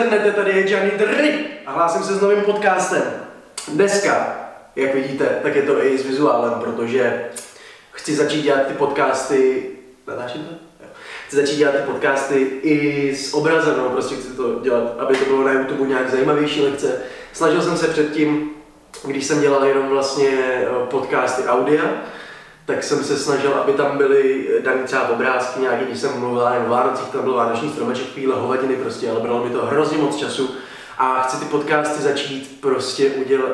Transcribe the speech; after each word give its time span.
Nazdrnete, 0.00 0.32
tady 0.32 0.50
je 0.50 0.70
Johnny 0.70 0.90
Dry 0.98 1.44
a 1.66 1.72
hlásím 1.72 2.02
se 2.02 2.14
s 2.14 2.20
novým 2.20 2.44
podcastem. 2.44 3.02
Dneska, 3.68 4.36
jak 4.76 4.94
vidíte, 4.94 5.38
tak 5.42 5.56
je 5.56 5.62
to 5.62 5.84
i 5.84 5.98
s 5.98 6.06
vizuálem, 6.06 6.52
protože 6.60 7.24
chci 7.92 8.14
začít 8.14 8.42
dělat 8.42 8.66
ty 8.66 8.74
podcasty, 8.74 9.70
natáčím 10.06 10.44
to? 10.44 10.54
Chci 11.26 11.36
začít 11.36 11.56
dělat 11.56 11.74
ty 11.74 11.82
podcasty 11.82 12.50
i 12.62 13.16
s 13.16 13.34
obrazem, 13.34 13.76
no, 13.78 13.90
prostě 13.90 14.14
chci 14.14 14.28
to 14.28 14.60
dělat, 14.60 14.94
aby 14.98 15.16
to 15.16 15.24
bylo 15.24 15.44
na 15.44 15.52
YouTube 15.52 15.88
nějak 15.88 16.10
zajímavější 16.10 16.62
lekce. 16.62 17.02
Snažil 17.32 17.62
jsem 17.62 17.76
se 17.76 17.86
předtím, 17.86 18.50
když 19.04 19.26
jsem 19.26 19.40
dělal 19.40 19.64
jenom 19.64 19.88
vlastně 19.88 20.30
eh, 20.38 20.66
podcasty 20.90 21.42
audia, 21.42 21.84
tak 22.66 22.82
jsem 22.82 23.04
se 23.04 23.16
snažil, 23.16 23.54
aby 23.54 23.72
tam 23.72 23.98
byly 23.98 24.48
dané 24.64 24.84
třeba 24.84 25.08
obrázky 25.08 25.60
nějaký, 25.60 25.84
když 25.84 25.98
jsem 25.98 26.20
mluvil 26.20 26.48
o 26.66 26.70
Vánocích, 26.70 27.08
tam 27.08 27.22
byl 27.22 27.34
vánoční 27.34 27.70
stromeček, 27.70 28.06
chvíle 28.06 28.34
hovadiny 28.36 28.76
prostě, 28.76 29.10
ale 29.10 29.20
bralo 29.20 29.44
mi 29.44 29.50
to 29.50 29.66
hrozně 29.66 29.98
moc 29.98 30.16
času 30.16 30.50
a 30.98 31.22
chci 31.22 31.36
ty 31.36 31.44
podcasty 31.44 32.02
začít 32.02 32.58
prostě 32.60 33.10
udělat, 33.10 33.52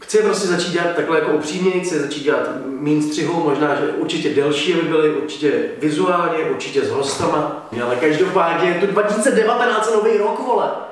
chci 0.00 0.18
prostě 0.18 0.48
začít 0.48 0.72
dělat 0.72 0.96
takhle 0.96 1.18
jako 1.18 1.32
upřímně, 1.32 1.70
chci 1.70 1.98
začít 2.00 2.24
dělat 2.24 2.48
méně 2.66 3.02
střihu, 3.02 3.44
možná, 3.44 3.74
že 3.74 3.86
určitě 3.86 4.34
delší 4.34 4.72
by 4.72 4.82
byly, 4.82 5.10
určitě 5.10 5.64
vizuálně, 5.78 6.44
určitě 6.44 6.82
s 6.82 6.90
hostama, 6.90 7.68
ale 7.84 7.96
každopádně 7.96 8.68
je 8.68 8.80
to 8.80 8.86
2019 8.86 9.92
nový 9.94 10.16
rok, 10.18 10.40
vole. 10.46 10.85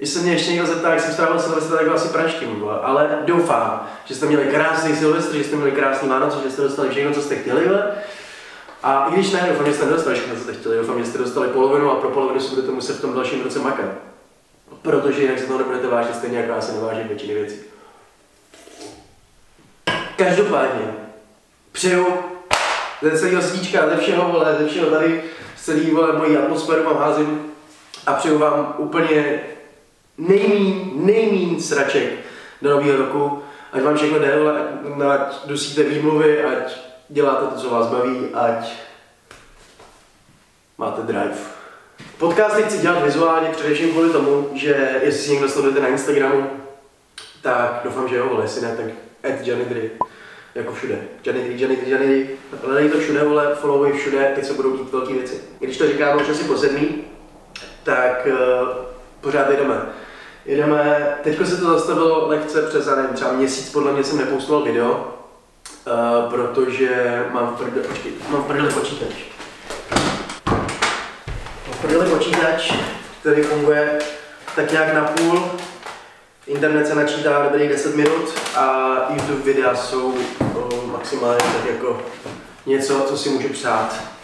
Když 0.00 0.10
se 0.10 0.20
mě 0.20 0.32
ještě 0.32 0.50
někdo 0.50 0.66
zeptá, 0.66 0.90
jak 0.90 1.00
jsem 1.00 1.12
strávil 1.12 1.40
Silvestra, 1.40 1.76
tak 1.76 1.88
asi 1.88 2.08
praštím, 2.08 2.64
ale 2.82 3.18
doufám, 3.24 3.88
že 4.04 4.14
jste 4.14 4.26
měli 4.26 4.44
krásný 4.44 4.96
Silvestr, 4.96 5.36
že 5.36 5.44
jste 5.44 5.56
měli 5.56 5.72
krásný 5.72 6.08
Vánoce, 6.08 6.36
že 6.44 6.50
jste 6.50 6.62
dostali 6.62 6.88
všechno, 6.88 7.12
co 7.12 7.22
jste 7.22 7.36
chtěli, 7.36 7.68
a 8.82 9.08
i 9.08 9.12
když 9.12 9.30
ne, 9.30 9.46
doufám, 9.48 9.66
že 9.66 9.74
jste 9.74 9.86
nedostali 9.86 10.16
všechno, 10.16 10.36
co 10.36 10.42
jste 10.42 10.52
chtěli, 10.52 10.76
doufám, 10.76 10.98
že 10.98 11.06
jste 11.06 11.18
dostali 11.18 11.48
polovinu 11.48 11.90
a 11.90 11.94
pro 11.94 12.08
polovinu 12.10 12.40
si 12.40 12.54
budete 12.54 12.72
muset 12.72 12.96
v 12.96 13.00
tom 13.00 13.14
dalším 13.14 13.42
roce 13.42 13.58
makat. 13.58 13.86
Protože 14.82 15.22
jinak 15.22 15.38
se 15.38 15.46
to 15.46 15.58
nebudete 15.58 15.86
vážit 15.86 16.16
stejně, 16.16 16.38
jako 16.38 16.52
já 16.52 16.60
se 16.60 16.72
nevážím 16.72 17.08
většiny 17.08 17.34
věcí. 17.34 17.56
Každopádně, 20.16 20.94
přeju 21.72 22.06
ze 23.02 23.18
celého 23.18 23.42
svíčka, 23.42 23.88
ze 23.88 23.96
všeho, 23.96 24.32
vole, 24.32 24.56
ze 24.58 24.68
všeho 24.68 24.90
tady, 24.90 25.24
z 25.56 25.64
celý, 25.64 25.90
vole, 25.90 26.12
mojí 26.12 26.36
atmosféru 26.36 26.84
vám 26.84 26.98
házím 26.98 27.52
a 28.06 28.12
přeju 28.12 28.38
vám 28.38 28.74
úplně 28.78 29.40
nejmín, 30.28 30.90
nejmín 30.94 31.62
sraček 31.62 32.12
do 32.62 32.70
nového 32.70 32.98
roku. 32.98 33.42
Ať 33.72 33.82
vám 33.82 33.96
všechno 33.96 34.18
jde, 34.18 34.34
ať 35.12 35.46
dusíte 35.46 35.82
výmluvy, 35.82 36.44
ať 36.44 36.76
děláte 37.08 37.46
to, 37.46 37.60
co 37.60 37.70
vás 37.70 37.86
baví, 37.86 38.28
ať 38.34 38.72
máte 40.78 41.02
drive. 41.02 41.36
Podcasty 42.18 42.62
chci 42.62 42.78
dělat 42.78 43.04
vizuálně 43.04 43.48
především 43.48 43.90
kvůli 43.90 44.10
tomu, 44.10 44.50
že 44.54 45.00
jestli 45.02 45.22
si 45.22 45.30
někdo 45.30 45.48
sledujete 45.48 45.80
na 45.80 45.88
Instagramu, 45.88 46.50
tak 47.42 47.80
doufám, 47.84 48.08
že 48.08 48.16
jo, 48.16 48.30
ale 48.34 48.44
jestli 48.44 48.62
ne, 48.62 48.76
tak 48.76 48.86
at 49.32 49.46
Janidry, 49.46 49.90
jako 50.54 50.72
všude. 50.72 50.98
Janidry, 51.24 51.60
Janidry, 51.60 51.90
Janidry. 51.90 52.30
Hledají 52.64 52.90
to 52.90 52.98
všude, 52.98 53.24
vole, 53.24 53.54
followuj 53.54 53.92
všude, 53.92 54.32
teď 54.34 54.44
se 54.44 54.52
budou 54.52 54.76
dít 54.76 54.92
velké 54.92 55.12
věci. 55.12 55.40
Když 55.58 55.78
to 55.78 55.86
říkám 55.86 56.20
už 56.20 56.28
asi 56.28 56.44
po 56.44 56.56
sedmý, 56.56 57.04
tak 57.82 58.26
uh, 58.26 58.68
pořád 59.20 59.50
jdeme. 59.50 59.80
Jedeme, 60.44 61.14
teďko 61.22 61.44
se 61.44 61.56
to 61.56 61.66
zastavilo 61.66 62.28
lehce 62.28 62.62
přes, 62.62 62.86
já 62.86 62.94
nevím, 62.94 63.14
třeba 63.14 63.32
měsíc 63.32 63.72
podle 63.72 63.92
mě 63.92 64.04
jsem 64.04 64.18
nepoustoval 64.18 64.62
video, 64.62 65.14
uh, 65.86 66.30
protože 66.30 67.24
mám 67.30 67.54
v 67.54 67.58
prdeli, 67.58 67.88
počkej, 67.88 68.12
mám 68.28 68.42
v 68.42 68.74
počítač. 68.74 69.14
Mám 71.66 71.74
v 71.78 71.80
prdeli 71.80 72.10
počítač, 72.10 72.72
který 73.20 73.42
funguje 73.42 73.98
tak 74.56 74.72
nějak 74.72 74.94
na 74.94 75.04
půl, 75.04 75.50
internet 76.46 76.86
se 76.86 76.94
načítá 76.94 77.42
dobrých 77.42 77.68
10 77.68 77.96
minut 77.96 78.34
a 78.56 78.96
YouTube 79.10 79.42
videa 79.42 79.76
jsou 79.76 80.06
uh, 80.08 80.86
maximálně 80.92 81.38
tak 81.38 81.70
jako 81.70 82.02
něco, 82.66 83.00
co 83.00 83.18
si 83.18 83.28
můžu 83.28 83.48
přát. 83.48 84.19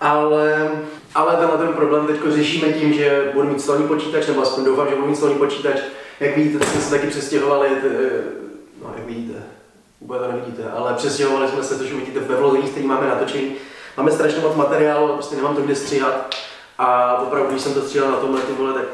Ale 0.00 0.70
ale 1.14 1.36
tenhle 1.36 1.58
ten 1.58 1.68
problém 1.68 2.06
teď 2.06 2.16
řešíme 2.28 2.72
tím, 2.72 2.92
že 2.92 3.30
budu 3.34 3.48
mít 3.48 3.60
stolní 3.60 3.88
počítač, 3.88 4.26
nebo 4.26 4.42
aspoň 4.42 4.64
doufám, 4.64 4.88
že 4.88 4.94
budu 4.94 5.06
mít 5.06 5.16
stolní 5.16 5.34
počítač. 5.34 5.76
Jak 6.20 6.36
vidíte, 6.36 6.66
jsme 6.66 6.80
se 6.80 6.90
taky 6.90 7.06
přestěhovali, 7.06 7.68
no 8.82 8.94
jak 8.96 9.06
vidíte, 9.06 9.42
úplně 10.00 10.20
to 10.20 10.32
nevidíte, 10.32 10.62
ale 10.76 10.94
přestěhovali 10.94 11.48
jsme 11.48 11.62
se, 11.62 11.78
což 11.78 11.92
uvidíte 11.92 12.20
ve 12.20 12.36
vlození, 12.36 12.62
který 12.62 12.86
máme 12.86 13.08
natočený. 13.08 13.52
Máme 13.96 14.10
strašně 14.10 14.40
moc 14.40 14.54
materiálu, 14.54 15.08
prostě 15.08 15.36
nemám 15.36 15.56
to 15.56 15.62
kde 15.62 15.74
stříhat. 15.74 16.34
A 16.78 17.18
opravdu, 17.18 17.50
když 17.50 17.62
jsem 17.62 17.74
to 17.74 17.82
stříhal 17.82 18.10
na 18.10 18.16
tomhle 18.16 18.40
ty 18.40 18.52
vole, 18.52 18.72
tak 18.72 18.84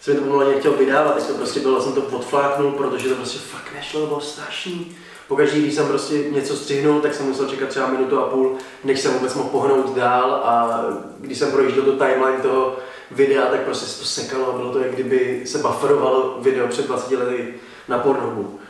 jsem 0.00 0.14
mi 0.14 0.20
to 0.20 0.26
pomalu 0.26 0.50
nechtěl 0.50 0.72
vydávat, 0.72 1.14
tak 1.14 1.26
to 1.26 1.34
prostě 1.34 1.60
bylo, 1.60 1.82
jsem 1.82 1.92
to 1.92 2.02
odfláknul, 2.02 2.72
protože 2.72 3.08
to 3.08 3.14
prostě 3.14 3.38
fakt 3.38 3.74
nešlo, 3.74 4.06
bylo 4.06 4.20
strašný 4.20 4.96
pokaždé, 5.30 5.58
když 5.58 5.74
jsem 5.74 5.88
prostě 5.88 6.14
něco 6.14 6.56
střihnul, 6.56 7.00
tak 7.00 7.14
jsem 7.14 7.26
musel 7.26 7.48
čekat 7.48 7.68
třeba 7.68 7.86
minutu 7.86 8.18
a 8.18 8.28
půl, 8.28 8.56
než 8.84 9.00
jsem 9.00 9.12
vůbec 9.12 9.34
mohl 9.34 9.48
pohnout 9.48 9.94
dál 9.96 10.34
a 10.34 10.84
když 11.18 11.38
jsem 11.38 11.52
projížděl 11.52 11.84
to 11.84 11.92
timeline 11.92 12.42
toho 12.42 12.76
videa, 13.10 13.46
tak 13.46 13.60
prostě 13.60 13.86
se 13.86 13.98
to 13.98 14.04
sekalo 14.04 14.54
a 14.54 14.56
bylo 14.56 14.72
to, 14.72 14.78
jak 14.78 14.94
kdyby 14.94 15.42
se 15.46 15.58
bufferovalo 15.58 16.38
video 16.40 16.68
před 16.68 16.86
20 16.86 17.12
lety 17.12 17.54
na 17.88 17.98
Pornhubu. 17.98 18.60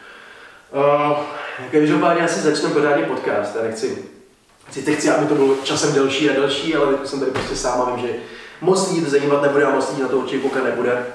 Uh, 0.73 1.19
každopádně 1.73 2.23
asi 2.23 2.41
začneme 2.41 2.75
pořádně 2.75 3.05
podcast, 3.05 3.57
já 3.57 3.63
nechci, 3.63 4.05
chci, 4.69 4.97
chci, 4.97 5.11
aby 5.11 5.27
to 5.27 5.35
bylo 5.35 5.57
časem 5.65 5.95
delší 5.95 6.31
a 6.31 6.33
delší, 6.33 6.75
ale 6.75 6.95
teď 6.95 7.09
jsem 7.09 7.21
tady 7.21 7.31
prostě 7.31 7.57
sám 7.57 7.83
a 7.83 7.91
vím, 7.91 8.07
že 8.07 8.15
moc 8.61 8.89
lidí 8.89 9.05
to 9.05 9.11
zajímat 9.11 9.43
nebude 9.43 9.65
a 9.65 9.75
moc 9.75 9.91
lidí 9.91 10.03
na 10.03 10.09
to 10.09 10.19
určitě 10.19 10.39
koukat 10.39 10.65
nebude. 10.65 11.07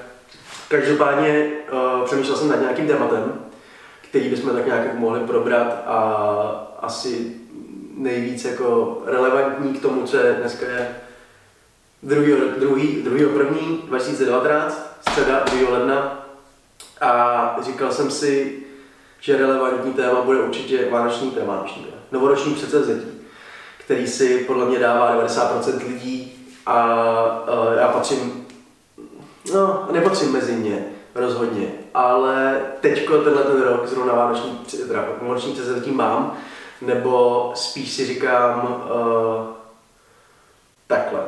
Každopádně 0.68 1.50
uh, 1.72 2.04
přemýšlel 2.04 2.36
jsem 2.36 2.48
nad 2.48 2.60
nějakým 2.60 2.86
tématem, 2.86 3.40
který 4.10 4.28
bychom 4.28 4.54
tak 4.54 4.66
nějak 4.66 4.94
mohli 4.94 5.20
probrat 5.20 5.82
a 5.86 5.98
asi 6.82 7.36
nejvíc 7.96 8.44
jako 8.44 8.98
relevantní 9.06 9.74
k 9.74 9.82
tomu, 9.82 10.06
co 10.06 10.16
je 10.16 10.32
dneska 10.32 10.66
je 10.66 10.96
2. 12.02 12.20
2. 12.58 12.76
2. 13.02 13.18
1. 13.18 13.56
2019, 13.86 14.96
středa 15.00 15.44
2. 15.44 15.70
ledna 15.70 16.26
a 17.00 17.56
říkal 17.62 17.92
jsem 17.92 18.10
si, 18.10 18.62
že 19.20 19.36
relevantní 19.36 19.92
téma 19.92 20.20
bude 20.20 20.38
určitě 20.38 20.88
vánoční 20.90 21.30
téma, 21.30 21.54
vánoční 21.54 21.86
novoroční 22.12 22.54
předsevzetí, 22.54 23.06
který 23.78 24.06
si 24.06 24.38
podle 24.38 24.66
mě 24.66 24.78
dává 24.78 25.16
90% 25.16 25.88
lidí 25.88 26.48
a, 26.66 26.72
a 26.72 27.74
já 27.80 27.88
patřím, 27.88 28.45
no, 29.54 29.88
nepatřím 29.92 30.32
mezi 30.32 30.56
ně, 30.56 30.84
rozhodně. 31.14 31.68
Ale 31.94 32.60
teďko 32.80 33.18
tenhle 33.18 33.42
ten 33.42 33.62
rok, 33.62 33.86
zrovna 33.86 34.14
vánoční, 34.14 34.60
teda 34.88 35.08
vánoční 35.22 35.52
předsevzetí 35.52 35.90
mám, 35.90 36.36
nebo 36.82 37.50
spíš 37.54 37.92
si 37.92 38.06
říkám 38.06 38.84
uh, 38.84 39.46
takhle. 40.86 41.20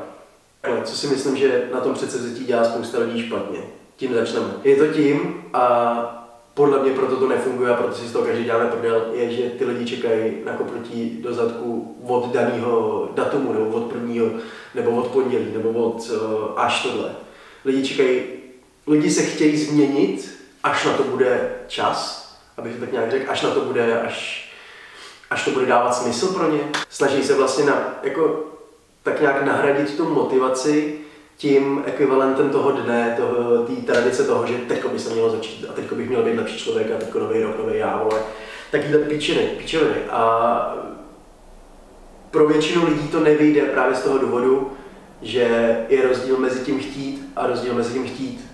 takhle. 0.60 0.84
Co 0.84 0.96
si 0.96 1.06
myslím, 1.06 1.36
že 1.36 1.68
na 1.74 1.80
tom 1.80 1.94
předsevzetí 1.94 2.44
dělá 2.44 2.64
spousta 2.64 2.98
lidí 2.98 3.26
špatně. 3.26 3.60
Tím 3.96 4.14
začneme. 4.14 4.48
Je 4.64 4.76
to 4.76 4.86
tím 4.86 5.44
a 5.52 6.14
podle 6.54 6.82
mě 6.82 6.90
proto 6.90 7.16
to 7.16 7.28
nefunguje 7.28 7.70
a 7.70 7.76
proto 7.76 7.94
si 7.94 8.08
z 8.08 8.12
toho 8.12 8.24
každý 8.24 8.44
děláme 8.44 8.70
prdel, 8.70 9.06
je, 9.12 9.30
že 9.30 9.42
ty 9.42 9.64
lidi 9.64 9.86
čekají 9.86 10.32
na 10.44 10.52
kopnutí 10.52 11.18
do 11.22 11.34
zadku 11.34 11.96
od 12.06 12.32
daného 12.32 13.08
datumu, 13.14 13.52
nebo 13.52 13.66
od 13.66 13.82
prvního, 13.82 14.26
nebo 14.74 14.90
od 14.90 15.06
pondělí, 15.06 15.46
nebo 15.52 15.68
od 15.68 16.10
uh, 16.10 16.18
až 16.56 16.82
tohle. 16.82 17.10
Lidi 17.68 17.88
čekají 17.88 18.22
lidi 18.88 19.10
se 19.10 19.22
chtějí 19.22 19.56
změnit, 19.56 20.38
až 20.62 20.84
na 20.84 20.92
to 20.92 21.04
bude 21.04 21.50
čas, 21.66 22.28
abych 22.56 22.74
to 22.74 22.80
tak 22.80 22.92
nějak 22.92 23.10
řekl, 23.10 23.30
až 23.30 23.42
na 23.42 23.50
to 23.50 23.60
bude, 23.60 24.00
až, 24.00 24.50
až 25.30 25.44
to 25.44 25.50
bude 25.50 25.66
dávat 25.66 25.92
smysl 25.94 26.26
pro 26.26 26.50
ně. 26.50 26.60
Snaží 26.88 27.22
se 27.22 27.34
vlastně 27.34 27.64
na, 27.64 27.98
jako, 28.02 28.44
tak 29.02 29.20
nějak 29.20 29.44
nahradit 29.44 29.96
tu 29.96 30.14
motivaci 30.14 30.98
tím 31.36 31.82
ekvivalentem 31.86 32.50
toho 32.50 32.72
dne, 32.72 33.14
toho, 33.16 33.62
té 33.64 33.92
tradice 33.92 34.24
toho, 34.24 34.46
že 34.46 34.54
teďko 34.54 34.88
by 34.88 34.98
se 34.98 35.10
mělo 35.10 35.30
začít 35.30 35.66
a 35.70 35.72
teďko 35.72 35.94
bych 35.94 36.08
měl 36.08 36.22
být 36.22 36.36
lepší 36.36 36.58
člověk 36.58 36.90
a 36.90 36.98
teďko 36.98 37.18
nový 37.18 37.42
rok, 37.42 37.58
nový 37.58 37.78
já, 37.78 38.02
vole. 38.02 38.22
Takýhle 38.70 38.98
pičiny, 38.98 39.40
pičoviny. 39.40 40.04
A 40.10 40.76
pro 42.30 42.48
většinu 42.48 42.86
lidí 42.86 43.08
to 43.08 43.20
nevyjde 43.20 43.62
právě 43.62 43.96
z 43.96 44.02
toho 44.02 44.18
důvodu, 44.18 44.72
že 45.22 45.76
je 45.88 46.08
rozdíl 46.08 46.36
mezi 46.36 46.60
tím 46.60 46.80
chtít 46.80 47.32
a 47.36 47.46
rozdíl 47.46 47.74
mezi 47.74 47.92
tím 47.92 48.06
chtít 48.06 48.48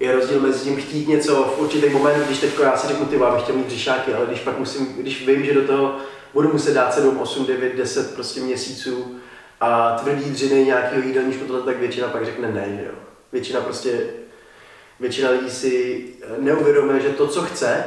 je 0.00 0.12
rozdíl 0.12 0.40
mezi 0.40 0.64
tím 0.64 0.76
chtít 0.76 1.08
něco 1.08 1.34
v 1.42 1.58
určitý 1.58 1.88
moment, 1.88 2.26
když 2.26 2.38
teď 2.38 2.50
já 2.62 2.76
si 2.76 2.88
řeknu, 2.88 3.06
ty 3.06 3.16
bych 3.16 3.42
chtěl 3.42 3.56
mít 3.56 3.66
břišáky, 3.66 4.14
ale 4.14 4.26
když 4.26 4.40
pak 4.40 4.58
musím, 4.58 4.86
když 4.86 5.26
vím, 5.26 5.44
že 5.44 5.54
do 5.54 5.66
toho 5.66 5.96
budu 6.34 6.52
muset 6.52 6.74
dát 6.74 6.94
7, 6.94 7.18
8, 7.18 7.46
9, 7.46 7.76
10 7.76 8.14
prostě 8.14 8.40
měsíců 8.40 9.16
a 9.60 9.96
tvrdý 10.02 10.30
dřiny 10.30 10.64
nějakého 10.64 11.02
jídelníčku 11.02 11.44
tohle, 11.44 11.62
tak 11.62 11.78
většina 11.78 12.08
pak 12.08 12.24
řekne 12.24 12.52
ne, 12.52 12.76
že 12.80 12.84
jo. 12.84 12.94
Většina 13.32 13.60
prostě, 13.60 14.06
většina 15.00 15.30
lidí 15.30 15.50
si 15.50 16.04
neuvědomuje, 16.38 17.00
že 17.00 17.08
to, 17.08 17.28
co 17.28 17.42
chce, 17.42 17.84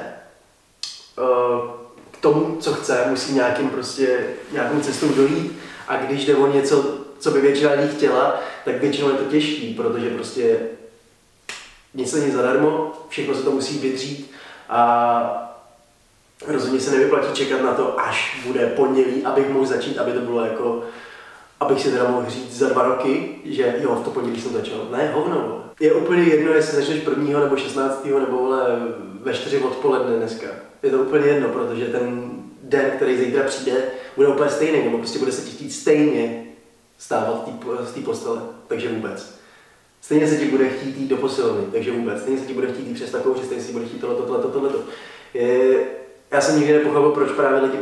eh, 1.18 1.24
k 2.12 2.18
tomu, 2.18 2.58
co 2.60 2.74
chce, 2.74 3.06
musí 3.10 3.34
nějakým 3.34 3.70
prostě, 3.70 4.20
nějakou 4.52 4.80
cestou 4.80 5.08
dojít 5.08 5.60
a 5.88 5.98
když 5.98 6.26
jde 6.26 6.36
o 6.36 6.54
něco, 6.54 7.03
co 7.24 7.32
by 7.32 7.42
většina 7.42 7.72
lidí 7.72 7.96
chtěla, 7.96 8.40
tak 8.66 8.82
většinou 8.82 9.10
je 9.10 9.16
to 9.16 9.24
těžký, 9.24 9.74
protože 9.74 10.10
prostě 10.10 10.60
nic 11.94 12.14
není 12.14 12.32
zadarmo, 12.32 12.92
všechno 13.10 13.36
se 13.36 13.44
to 13.44 13.52
musí 13.52 13.80
vydřít 13.80 14.32
a 14.70 15.60
rozhodně 16.48 16.80
se 16.80 16.92
nevyplatí 16.92 17.34
čekat 17.34 17.62
na 17.62 17.74
to, 17.74 18.00
až 18.00 18.42
bude 18.48 18.68
pondělí, 18.68 19.24
abych 19.26 19.50
mohl 19.50 19.66
začít, 19.66 19.98
aby 19.98 20.12
to 20.12 20.20
bylo 20.20 20.46
jako, 20.46 20.84
abych 21.60 21.82
si 21.82 21.92
teda 21.92 22.10
mohl 22.10 22.30
říct 22.30 22.58
za 22.58 22.70
dva 22.70 22.84
roky, 22.84 23.36
že 23.46 23.76
jo, 23.82 23.96
v 23.96 24.04
to 24.04 24.10
pondělí 24.10 24.42
jsem 24.42 24.54
začal. 24.54 24.88
Ne, 24.92 25.12
hovno. 25.14 25.64
Je 25.80 25.94
úplně 25.94 26.24
jedno, 26.24 26.54
jestli 26.54 26.78
začneš 26.78 27.00
prvního 27.00 27.40
nebo 27.40 27.58
16. 27.58 28.06
nebo 28.06 28.38
vole, 28.38 28.64
ve 29.22 29.34
4 29.34 29.58
odpoledne 29.58 30.18
dneska. 30.18 30.48
Je 30.84 30.92
to 30.92 30.98
úplně 30.98 31.28
jedno, 31.28 31.50
protože 31.50 31.86
ten 31.86 32.32
den, 32.64 32.92
který 32.96 33.18
zítra 33.18 33.44
přijde, 33.44 33.74
bude 34.16 34.28
úplně 34.28 34.50
stejný, 34.50 34.84
nebo 34.86 34.98
prostě 34.98 35.20
bude 35.20 35.32
se 35.32 35.42
ti 35.42 35.52
chtít 35.52 35.72
stejně 35.72 36.53
stávat 37.06 37.50
z 37.84 37.92
té 37.92 38.00
postele, 38.00 38.42
takže 38.68 38.90
vůbec. 38.90 39.40
Stejně 40.02 40.28
se 40.28 40.38
ti 40.38 40.46
bude 40.46 40.70
chtít 40.70 40.98
jít 40.98 41.08
do 41.08 41.18
posilovny, 41.18 41.66
takže 41.72 41.92
vůbec. 41.92 42.22
Stejně 42.22 42.40
se 42.40 42.46
ti 42.46 42.54
bude 42.54 42.68
chtít 42.68 42.88
jít 42.88 42.94
přes 42.94 43.12
takovou, 43.12 43.36
že 43.36 43.46
stejně 43.46 43.64
si 43.64 43.72
bude 43.72 43.86
chtít 43.86 44.02
tohleto, 44.02 44.24
tohleto, 44.24 44.48
tohleto. 44.48 44.80
Je, 45.34 45.86
já 46.32 46.42
jsem 46.42 46.60
nikdy 46.60 46.74
nepochopil, 46.74 47.12
proč 47.12 47.32
právě 47.32 47.62
lidi 47.62 47.78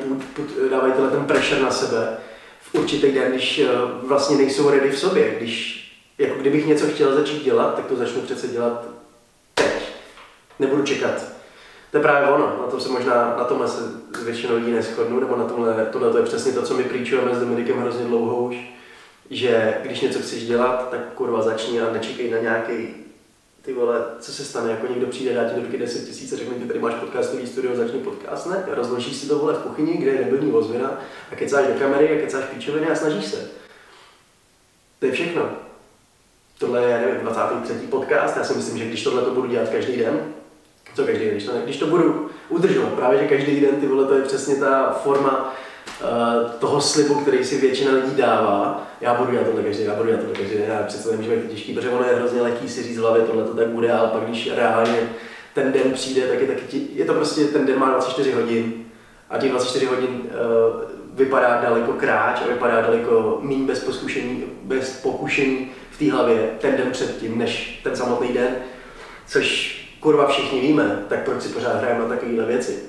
dávají 0.72 0.94
tenhle 0.94 1.12
ten 1.12 1.26
pressure 1.26 1.62
na 1.62 1.72
sebe 1.72 2.18
v 2.62 2.76
určitý 2.76 3.12
den, 3.12 3.32
když 3.32 3.60
eh, 3.60 3.68
vlastně 4.04 4.38
nejsou 4.38 4.70
ready 4.70 4.92
v 4.92 5.00
sobě. 5.00 5.36
Když, 5.38 5.82
jako 6.18 6.40
kdybych 6.40 6.68
něco 6.68 6.88
chtěl 6.88 7.16
začít 7.16 7.44
dělat, 7.44 7.76
tak 7.76 7.86
to 7.86 7.96
začnu 7.96 8.22
přece 8.22 8.48
dělat 8.48 8.86
teď. 9.54 9.94
Nebudu 10.60 10.84
čekat. 10.84 11.24
To 11.92 11.98
je 11.98 12.04
právě 12.04 12.30
ono, 12.30 12.46
na 12.62 12.68
tom 12.68 12.80
se 12.80 12.90
možná, 12.90 13.36
na 13.38 13.44
tomhle 13.44 13.68
se 13.68 13.82
většinou 14.24 14.56
lidí 14.56 14.72
neschodnu, 14.72 15.20
nebo 15.20 15.36
na 15.36 15.44
tomhle, 15.44 15.86
tohle 15.92 16.12
to 16.12 16.18
je 16.18 16.24
přesně 16.24 16.52
to, 16.52 16.62
co 16.62 16.74
my 16.74 16.84
prýčujeme 16.84 17.36
s 17.36 17.40
Dominikem 17.40 17.80
hrozně 17.80 18.06
dlouho 18.06 18.36
už, 18.38 18.56
že 19.32 19.78
když 19.82 20.02
něco 20.02 20.20
chceš 20.20 20.48
dělat, 20.48 20.90
tak 20.92 21.00
kurva 21.14 21.42
začni 21.42 21.82
a 21.82 21.94
nečekej 21.94 22.32
na 22.32 22.38
nějaký 22.38 22.88
ty 23.62 23.74
vole, 23.74 24.06
co 24.20 24.34
se 24.34 24.46
stane, 24.46 24.72
jako 24.72 24.88
někdo 24.88 25.08
přijde, 25.08 25.34
dá 25.34 25.50
ti 25.50 25.56
do 25.56 25.62
ruky 25.62 25.78
10 25.78 26.08
tisíc 26.08 26.34
a 26.34 26.38
řekne 26.38 26.56
ti, 26.56 26.66
tady 26.66 26.80
máš 26.80 26.94
podcastový 26.94 27.48
studio, 27.48 27.76
začni 27.76 28.00
podcast, 28.00 28.48
ne? 28.48 28.64
Rozložíš 28.68 29.18
si 29.18 29.28
to 29.28 29.40
vole 29.40 29.54
v 29.54 29.58
kuchyni, 29.58 29.98
kde 29.98 30.12
je 30.12 30.18
debilní 30.18 30.52
ozvěna 30.52 31.00
a 31.32 31.36
kecáš 31.36 31.68
do 31.68 31.74
kamery 31.74 32.10
a 32.10 32.22
kecáš 32.22 32.44
píčoviny 32.44 32.88
a 32.88 32.96
snažíš 32.96 33.26
se. 33.26 33.48
To 35.00 35.06
je 35.06 35.12
všechno. 35.12 35.50
Tohle 36.58 36.84
je, 36.84 37.00
nevím, 37.00 37.22
23. 37.22 37.74
podcast, 37.88 38.38
já 38.38 38.44
si 38.44 38.54
myslím, 38.54 38.78
že 38.78 38.86
když 38.86 39.04
tohle 39.04 39.22
to 39.22 39.32
budu 39.32 39.48
dělat 39.48 39.70
každý 39.70 39.98
den, 39.98 40.34
co 40.96 41.06
každý 41.06 41.26
den, 41.26 41.34
když 41.34 41.46
to, 41.46 41.52
když 41.64 41.78
to 41.78 41.88
budu 41.88 42.30
udržovat, 42.50 42.94
právě 42.94 43.20
že 43.20 43.28
každý 43.28 43.62
den, 43.62 43.76
ty 43.76 43.88
vole, 43.88 44.06
to 44.06 44.14
je 44.14 44.22
přesně 44.22 44.56
ta 44.56 45.00
forma 45.04 45.56
toho 46.60 46.82
slibu, 46.82 47.16
který 47.16 47.46
si 47.46 47.58
většina 47.58 47.92
lidí 47.92 48.16
dává, 48.16 48.88
já 49.02 49.14
budu 49.14 49.32
dělat 49.32 49.46
tohle 49.46 49.64
každý, 49.64 49.84
já 49.84 49.96
budu 49.96 50.08
dělat 50.08 50.20
tohle 50.20 50.36
každý 50.36 50.56
já 50.68 50.84
přece 50.84 51.12
nemůžu 51.12 51.30
být 51.32 51.50
těžký, 51.50 51.74
protože 51.74 51.90
ono 51.90 52.06
je 52.06 52.16
hrozně 52.16 52.42
lehký 52.42 52.70
si 52.70 52.84
říct 52.84 52.98
v 52.98 53.02
hlavě, 53.02 53.22
tohle 53.22 53.44
to 53.44 53.54
tak 53.54 53.68
bude, 53.68 53.92
ale 53.92 54.08
pak 54.08 54.24
když 54.24 54.52
reálně 54.56 55.10
ten 55.54 55.72
den 55.72 55.92
přijde, 55.94 56.22
tak 56.28 56.42
je, 56.42 56.48
taky, 56.48 56.88
je 56.94 57.06
to 57.06 57.14
prostě, 57.14 57.46
ten 57.46 57.66
den 57.66 57.80
má 57.80 57.90
24 57.90 58.32
hodin 58.32 58.74
a 59.30 59.38
těch 59.38 59.52
24 59.52 59.86
hodin 59.86 60.10
uh, 60.10 60.82
vypadá 61.14 61.62
daleko 61.62 61.94
kráč 61.94 62.42
a 62.42 62.48
vypadá 62.48 62.82
daleko 62.82 63.40
méně 63.42 63.66
bez, 63.66 63.90
bez 64.64 65.02
pokušení 65.02 65.72
v 65.92 66.00
té 66.00 66.12
hlavě 66.12 66.50
ten 66.60 66.78
den 66.78 66.92
předtím, 66.92 67.38
než 67.38 67.82
ten 67.84 67.96
samotný 67.96 68.28
den, 68.28 68.56
což 69.28 69.78
kurva 70.00 70.28
všichni 70.28 70.62
víme, 70.62 71.06
tak 71.10 71.24
proč 71.24 71.42
si 71.42 71.50
pořád 71.50 71.78
hrajeme 71.78 72.00
na 72.00 72.06
takovéhle 72.06 72.46
věci? 72.46 72.80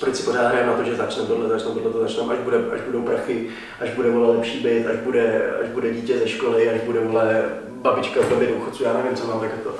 Proč 0.00 0.16
si 0.16 0.22
pořád 0.22 0.48
hrajeme 0.48 0.70
na 0.72 0.76
to, 0.76 0.84
že 0.84 0.96
začne 0.96 1.22
tohle, 1.22 1.48
začne 1.48 1.70
tohle, 1.70 1.92
to 1.92 2.00
začne, 2.00 2.22
až, 2.22 2.38
bude, 2.38 2.56
až 2.56 2.80
budou 2.80 3.02
prachy, 3.02 3.50
až 3.80 3.90
bude 3.90 4.10
vole 4.10 4.36
lepší 4.36 4.60
byt, 4.60 4.86
až 4.86 4.96
bude, 4.96 5.52
až 5.62 5.68
bude 5.68 5.94
dítě 5.94 6.18
ze 6.18 6.28
školy, 6.28 6.70
až 6.70 6.80
bude 6.80 7.00
vole 7.00 7.44
babička 7.70 8.20
v 8.20 8.28
době 8.28 8.48
důchodců, 8.48 8.82
já 8.82 8.92
nevím, 8.92 9.16
co 9.16 9.26
mám 9.26 9.40
tak 9.40 9.50
to. 9.62 9.74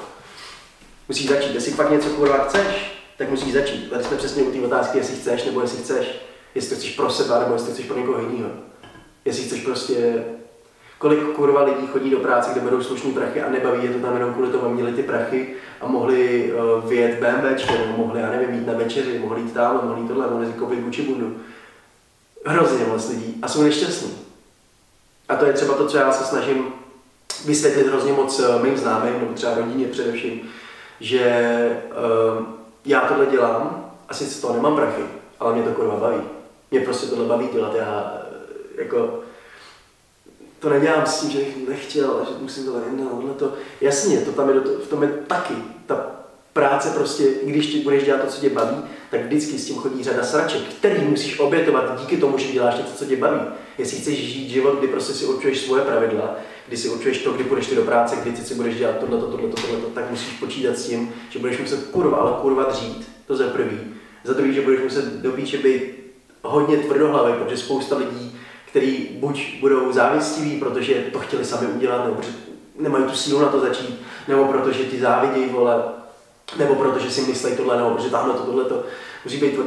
Musíš 1.08 1.28
začít, 1.28 1.54
jestli 1.54 1.72
fakt 1.72 1.90
něco 1.90 2.08
kurva 2.08 2.38
chceš, 2.38 3.00
tak 3.16 3.30
musíš 3.30 3.52
začít. 3.52 3.90
Tady 3.90 4.04
jsme 4.04 4.16
přesně 4.16 4.42
u 4.42 4.52
té 4.52 4.66
otázky, 4.66 4.98
jestli 4.98 5.16
chceš 5.16 5.44
nebo 5.44 5.60
jestli 5.60 5.78
chceš. 5.78 6.18
Jestli 6.54 6.70
to 6.70 6.76
chceš 6.76 6.96
pro 6.96 7.10
sebe, 7.10 7.38
nebo 7.38 7.52
jestli 7.52 7.68
to 7.68 7.74
chceš 7.74 7.86
pro 7.86 7.98
někoho 7.98 8.20
jiného. 8.20 8.50
Jestli 9.24 9.44
chceš 9.44 9.60
prostě 9.60 10.24
kolik 10.98 11.32
kurva 11.36 11.62
lidí 11.62 11.86
chodí 11.86 12.10
do 12.10 12.18
práce, 12.18 12.50
kde 12.52 12.60
berou 12.60 12.82
slušný 12.82 13.12
prachy 13.12 13.42
a 13.42 13.50
nebaví 13.50 13.84
je 13.84 13.90
to 13.90 13.98
tam 13.98 14.14
jenom 14.14 14.34
kvůli 14.34 14.50
tomu, 14.50 14.74
měli 14.74 14.92
ty 14.92 15.02
prachy 15.02 15.54
a 15.80 15.86
mohli 15.86 16.52
uh, 16.52 16.88
vyjet 16.88 17.20
BMW, 17.20 17.44
nebo 17.78 17.96
mohli, 17.96 18.20
já 18.20 18.30
nevím, 18.30 18.54
jít 18.54 18.66
na 18.66 18.72
večeři, 18.72 19.18
mohli 19.18 19.40
jít 19.40 19.54
tam, 19.54 19.80
mohli 19.84 20.00
jít 20.02 20.08
tohle, 20.08 20.30
mohli 20.30 20.46
si 20.46 20.52
koupit 20.52 20.80
Gucci 20.80 21.02
bundu. 21.02 21.36
Hrozně 22.46 22.84
moc 22.84 23.08
lidí 23.08 23.38
a 23.42 23.48
jsou 23.48 23.62
nešťastní. 23.62 24.10
A 25.28 25.36
to 25.36 25.46
je 25.46 25.52
třeba 25.52 25.74
to, 25.74 25.86
co 25.86 25.96
já 25.96 26.12
se 26.12 26.24
snažím 26.24 26.64
vysvětlit 27.44 27.86
hrozně 27.86 28.12
moc 28.12 28.40
uh, 28.40 28.62
mým 28.62 28.76
známým, 28.76 29.14
nebo 29.20 29.32
třeba 29.34 29.54
rodině 29.54 29.86
především, 29.86 30.40
že 31.00 31.82
uh, 32.38 32.46
já 32.84 33.00
tohle 33.00 33.26
dělám, 33.26 33.92
a 34.08 34.14
sice 34.14 34.30
z 34.30 34.40
toho 34.40 34.54
nemám 34.54 34.76
prachy, 34.76 35.02
ale 35.40 35.54
mě 35.54 35.62
to 35.62 35.70
kurva 35.70 35.96
baví. 35.96 36.22
Mě 36.70 36.80
prostě 36.80 37.06
tohle 37.06 37.24
baví 37.24 37.48
dělat, 37.52 37.74
já 37.74 38.22
jako 38.78 39.20
to 40.58 40.68
nedělám 40.68 41.06
s 41.06 41.20
tím, 41.20 41.30
že 41.30 41.38
bych 41.38 41.68
nechtěl, 41.68 42.26
že 42.28 42.42
musím 42.42 42.64
to 42.64 42.72
tady 42.72 42.84
tohle 42.96 43.34
to. 43.34 43.52
Jasně, 43.80 44.18
to 44.18 44.32
tam 44.32 44.48
je, 44.48 44.54
v 44.60 44.88
tom 44.88 45.02
je 45.02 45.08
taky 45.26 45.54
ta 45.86 46.10
práce 46.52 46.90
prostě, 46.90 47.24
když 47.42 47.66
ti 47.66 47.80
budeš 47.80 48.04
dělat 48.04 48.20
to, 48.20 48.26
co 48.26 48.40
tě 48.40 48.50
baví, 48.50 48.76
tak 49.10 49.24
vždycky 49.24 49.58
s 49.58 49.66
tím 49.66 49.76
chodí 49.76 50.04
řada 50.04 50.22
sraček, 50.22 50.62
který 50.62 51.04
musíš 51.04 51.38
obětovat 51.38 52.00
díky 52.00 52.16
tomu, 52.16 52.38
že 52.38 52.52
děláš 52.52 52.76
něco, 52.76 52.92
co 52.94 53.04
tě 53.04 53.16
baví. 53.16 53.40
Jestli 53.78 53.98
chceš 53.98 54.18
žít 54.18 54.48
život, 54.48 54.78
kdy 54.78 54.88
prostě 54.88 55.12
si 55.12 55.24
určuješ 55.24 55.60
svoje 55.60 55.82
pravidla, 55.82 56.36
kdy 56.68 56.76
si 56.76 56.88
určuješ 56.88 57.18
to, 57.18 57.32
kdy 57.32 57.44
půjdeš 57.44 57.66
ty 57.66 57.74
do 57.74 57.82
práce, 57.82 58.16
kdy 58.22 58.32
ty 58.32 58.42
si 58.42 58.54
budeš 58.54 58.76
dělat 58.76 58.98
tohle, 58.98 59.18
tohle, 59.18 59.48
tohle, 59.48 59.78
tak 59.94 60.10
musíš 60.10 60.38
počítat 60.38 60.78
s 60.78 60.86
tím, 60.86 61.14
že 61.30 61.38
budeš 61.38 61.58
muset 61.58 61.86
kurva, 61.86 62.16
ale 62.16 62.32
kurva 62.42 62.64
dřít, 62.64 63.08
to 63.26 63.36
za 63.36 63.46
prvý. 63.46 63.78
Za 64.24 64.32
druhý, 64.32 64.54
že 64.54 64.60
budeš 64.60 64.80
muset 64.80 65.04
do 65.04 65.32
být 65.32 65.98
hodně 66.42 66.76
tvrdohlavý, 66.76 67.32
protože 67.32 67.56
spousta 67.56 67.96
lidí 67.96 68.27
který 68.70 69.08
buď 69.12 69.60
budou 69.60 69.92
závistiví, 69.92 70.58
protože 70.58 70.94
to 71.12 71.18
chtěli 71.18 71.44
sami 71.44 71.66
udělat, 71.66 72.04
nebo 72.04 72.20
nemají 72.78 73.04
tu 73.04 73.14
sílu 73.14 73.40
na 73.40 73.48
to 73.48 73.60
začít, 73.60 74.00
nebo 74.28 74.44
protože 74.44 74.84
ti 74.84 75.00
závidějí, 75.00 75.48
vole, 75.48 75.82
nebo 76.58 76.74
protože 76.74 77.10
si 77.10 77.20
myslí 77.20 77.56
tohle, 77.56 77.76
nebo 77.76 77.90
protože 77.90 78.10
tamhle 78.10 78.34
to, 78.34 78.42
tohle 78.42 78.64
to. 78.64 78.84
Musí 79.24 79.36
být 79.36 79.58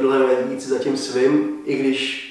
víc 0.48 0.68
za 0.68 0.78
tím 0.78 0.96
svým, 0.96 1.56
i 1.64 1.76
když 1.76 2.28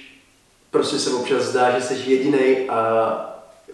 prostě 0.72 1.00
se 1.00 1.10
občas 1.10 1.44
zdá, 1.44 1.80
že 1.80 1.86
jsi 1.86 2.12
jediný 2.12 2.70
a 2.70 3.12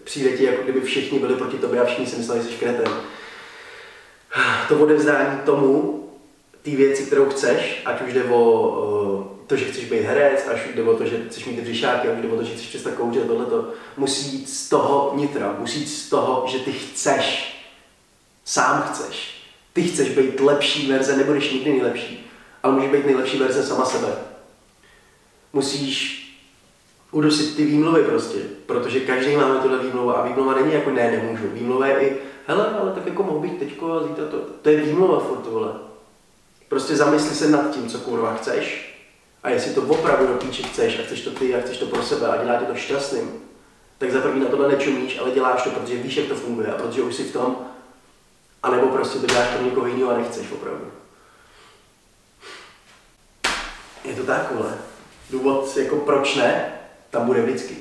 přijde 0.04 0.38
ti, 0.38 0.44
jako 0.44 0.64
kdyby 0.64 0.82
všichni 0.82 1.20
byli 1.20 1.36
proti 1.36 1.58
tobě 1.58 1.82
a 1.82 1.86
všichni 1.86 2.06
si 2.06 2.16
mysleli, 2.16 2.42
že 2.42 2.48
jsi 2.48 2.56
kretem. 2.56 2.94
To 4.68 4.80
odevzdání 4.80 5.40
tomu, 5.46 6.04
ty 6.62 6.76
věci, 6.76 7.04
kterou 7.04 7.30
chceš, 7.30 7.82
ať 7.86 8.02
už 8.02 8.14
jde 8.14 8.24
o 8.24 9.37
to, 9.48 9.56
že 9.56 9.66
chceš 9.66 9.86
být 9.86 10.02
herec, 10.02 10.48
až 10.48 10.62
jde 10.76 10.84
o 10.84 10.98
to, 10.98 11.06
že 11.06 11.26
chceš 11.30 11.46
mít 11.46 11.60
břišáky, 11.60 12.08
až 12.08 12.22
jde 12.22 12.28
o 12.28 12.36
to, 12.36 12.44
že 12.44 12.54
chceš 12.54 12.68
přestat 12.68 12.94
kouřit, 12.94 13.28
tohleto, 13.28 13.72
musí 13.98 14.38
jít 14.38 14.50
z 14.50 14.70
toho 14.70 15.14
nitra, 15.16 15.56
musí 15.60 15.80
jít 15.80 15.88
z 15.88 16.10
toho, 16.10 16.46
že 16.48 16.60
ty 16.60 16.72
chceš, 16.72 17.56
sám 18.46 18.82
chceš. 18.82 19.44
Ty 19.74 19.84
chceš 19.84 20.10
být 20.10 20.40
lepší 20.40 20.92
verze, 20.92 21.18
nebudeš 21.18 21.52
nikdy 21.52 21.72
nejlepší, 21.72 22.32
ale 22.64 22.74
můžeš 22.74 22.92
být 22.92 23.06
nejlepší 23.06 23.38
verze 23.38 23.64
sama 23.64 23.86
sebe. 23.86 24.08
Musíš 25.54 26.24
udusit 27.12 27.56
ty 27.56 27.66
výmluvy 27.66 28.04
prostě, 28.04 28.38
protože 28.66 29.00
každý 29.00 29.36
máme 29.36 29.60
tuhle 29.60 29.80
výmluvu 29.80 30.18
a 30.18 30.28
výmluva 30.28 30.56
není 30.56 30.74
jako 30.74 30.92
ne, 30.92 31.12
nemůžu. 31.12 31.48
Výmluva 31.54 31.88
je 31.88 32.00
i, 32.00 32.18
hele, 32.48 32.78
ale 32.82 32.92
tak 32.92 33.06
jako 33.06 33.24
mohl 33.24 33.40
být 33.40 33.60
teďko 33.60 33.92
a 33.92 34.08
zítra 34.08 34.26
to. 34.26 34.38
To 34.62 34.70
je 34.70 34.82
výmluva 34.82 35.20
furt, 35.20 35.46
vole. 35.46 35.72
Prostě 36.70 36.96
zamysli 36.96 37.36
se 37.36 37.50
nad 37.50 37.72
tím, 37.72 37.90
co 37.90 38.00
kurva 38.00 38.36
chceš 38.36 38.97
a 39.44 39.50
jestli 39.50 39.74
to 39.74 39.82
opravdu 39.82 40.28
do 40.28 40.34
píči 40.34 40.64
chceš 40.64 41.00
a 41.00 41.04
chceš 41.04 41.22
to 41.22 41.32
ty 41.32 41.56
a 41.56 41.62
chceš 41.62 41.78
to 41.78 41.86
pro 41.86 42.04
sebe 42.04 42.28
a 42.28 42.44
dělá 42.44 42.60
tě 42.60 42.66
to 42.66 42.76
šťastným, 42.76 43.32
tak 43.98 44.12
za 44.12 44.22
první 44.22 44.42
na 44.42 44.50
tohle 44.50 44.68
nečumíš, 44.68 45.20
ale 45.20 45.32
děláš 45.32 45.64
to, 45.64 45.70
protože 45.70 45.96
víš, 45.96 46.18
jak 46.18 46.28
to 46.28 46.36
funguje 46.36 46.68
a 46.68 46.78
protože 46.78 47.02
už 47.02 47.16
jsi 47.16 47.24
v 47.24 47.34
tom, 47.34 47.58
anebo 48.64 48.88
prostě 48.88 49.20
to 49.20 49.28
děláš 49.28 49.48
pro 49.48 49.66
někoho 49.66 49.88
jiného 49.88 50.12
a 50.12 50.18
nechceš 50.18 50.52
opravdu. 50.52 50.92
Je 54.04 54.16
to 54.16 54.24
tak. 54.24 54.54
Důvod, 55.30 55.78
jako 55.78 55.96
proč 55.96 56.36
ne, 56.36 56.80
tam 57.10 57.26
bude 57.26 57.42
vždycky. 57.42 57.78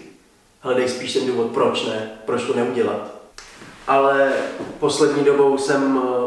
Hledej 0.60 0.88
spíš 0.88 1.12
ten 1.12 1.26
důvod, 1.26 1.46
proč 1.46 1.86
ne, 1.86 2.10
proč 2.24 2.42
to 2.42 2.54
neudělat. 2.54 3.14
Ale 3.86 4.32
poslední 4.78 5.24
dobou 5.24 5.58
jsem 5.58 6.02
eh, 6.02 6.25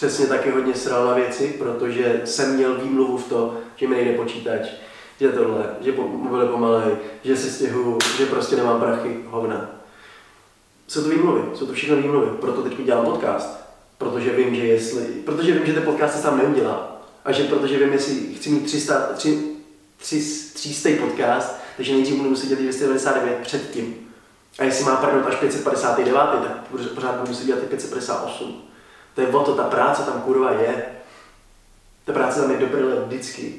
přesně 0.00 0.26
taky 0.26 0.50
hodně 0.50 0.74
sral 0.74 1.06
na 1.06 1.14
věci, 1.14 1.54
protože 1.58 2.22
jsem 2.24 2.54
měl 2.54 2.74
výmluvu 2.74 3.16
v 3.16 3.28
to, 3.28 3.56
že 3.76 3.88
mi 3.88 3.94
nejde 3.94 4.12
počítač, 4.12 4.68
že 5.20 5.28
tohle, 5.28 5.64
že 5.80 5.92
mobil 5.96 6.40
je 6.40 6.48
pomalej, 6.48 6.96
že 7.24 7.36
si 7.36 7.50
stěhu, 7.50 7.98
že 8.18 8.26
prostě 8.26 8.56
nemám 8.56 8.80
prachy, 8.80 9.20
hovna. 9.26 9.70
Jsou 10.88 11.02
to 11.02 11.08
výmluvy, 11.08 11.42
jsou 11.54 11.66
to 11.66 11.72
všechno 11.72 11.96
výmluvy, 11.96 12.26
proto 12.40 12.62
teď 12.62 12.84
dělám 12.84 13.04
podcast. 13.04 13.60
Protože 13.98 14.30
vím, 14.30 14.54
že 14.54 14.66
jestli, 14.66 15.02
protože 15.02 15.52
vím, 15.52 15.66
že 15.66 15.72
ten 15.72 15.82
podcast 15.82 16.14
se 16.14 16.22
sám 16.22 16.38
neudělá. 16.38 17.02
A 17.24 17.32
že 17.32 17.44
protože 17.44 17.78
vím, 17.78 17.92
jestli 17.92 18.34
chci 18.34 18.50
mít 18.50 18.64
300, 18.64 18.94
3, 19.14 19.42
3, 19.96 20.20
300 20.54 20.90
podcast, 21.00 21.60
takže 21.76 21.92
nejdřív 21.92 22.16
budu 22.16 22.30
muset 22.30 22.46
dělat 22.46 22.62
299 22.62 23.38
předtím. 23.38 23.94
A 24.58 24.64
jestli 24.64 24.84
má 24.84 24.96
prdnout 24.96 25.26
až 25.26 25.34
559, 25.34 26.14
tak 26.14 26.66
pořád 26.94 27.28
musí 27.28 27.46
dělat 27.46 27.62
i 27.62 27.66
558. 27.66 28.69
To 29.14 29.20
je 29.20 29.26
o 29.26 29.40
to, 29.40 29.54
ta 29.54 29.64
práce 29.64 30.02
tam 30.02 30.20
kurva 30.20 30.52
je. 30.52 30.84
Ta 32.04 32.12
práce 32.12 32.40
tam 32.40 32.50
je 32.50 32.58
dobrý 32.58 32.82
vždycky. 33.06 33.54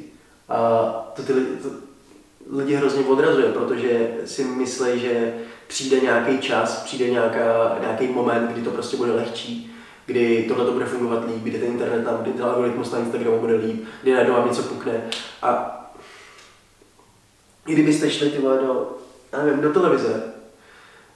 A 0.49 0.57
to 1.15 1.23
ty 1.23 1.33
lidi, 1.33 1.55
to 1.55 1.69
lidi 2.51 2.75
hrozně 2.75 3.05
odrazuje, 3.05 3.51
protože 3.51 4.11
si 4.25 4.43
myslí, 4.43 4.99
že 4.99 5.33
přijde 5.67 5.99
nějaký 5.99 6.37
čas, 6.37 6.83
přijde 6.83 7.09
nějaká, 7.09 7.77
nějaký 7.81 8.07
moment, 8.07 8.51
kdy 8.51 8.61
to 8.61 8.71
prostě 8.71 8.97
bude 8.97 9.11
lehčí, 9.11 9.75
kdy 10.05 10.45
tohle 10.47 10.65
to 10.65 10.71
bude 10.71 10.85
fungovat 10.85 11.27
líp, 11.27 11.43
kdy 11.43 11.59
ten 11.59 11.67
internet 11.67 12.05
tam, 12.05 12.17
kdy 12.17 12.33
ten 12.33 12.45
algoritmus 12.45 12.91
na 12.91 12.99
Instagramu 12.99 13.39
bude 13.39 13.55
líp, 13.55 13.85
kdy 14.01 14.11
najednou 14.11 14.33
vám 14.33 14.47
něco 14.47 14.63
pukne. 14.63 15.01
A 15.41 15.77
i 17.67 17.73
kdybyste 17.73 18.09
šli 18.11 18.29
ty 18.29 18.41
do, 18.41 18.97
já 19.31 19.43
nevím, 19.43 19.61
do 19.61 19.73
televize, 19.73 20.33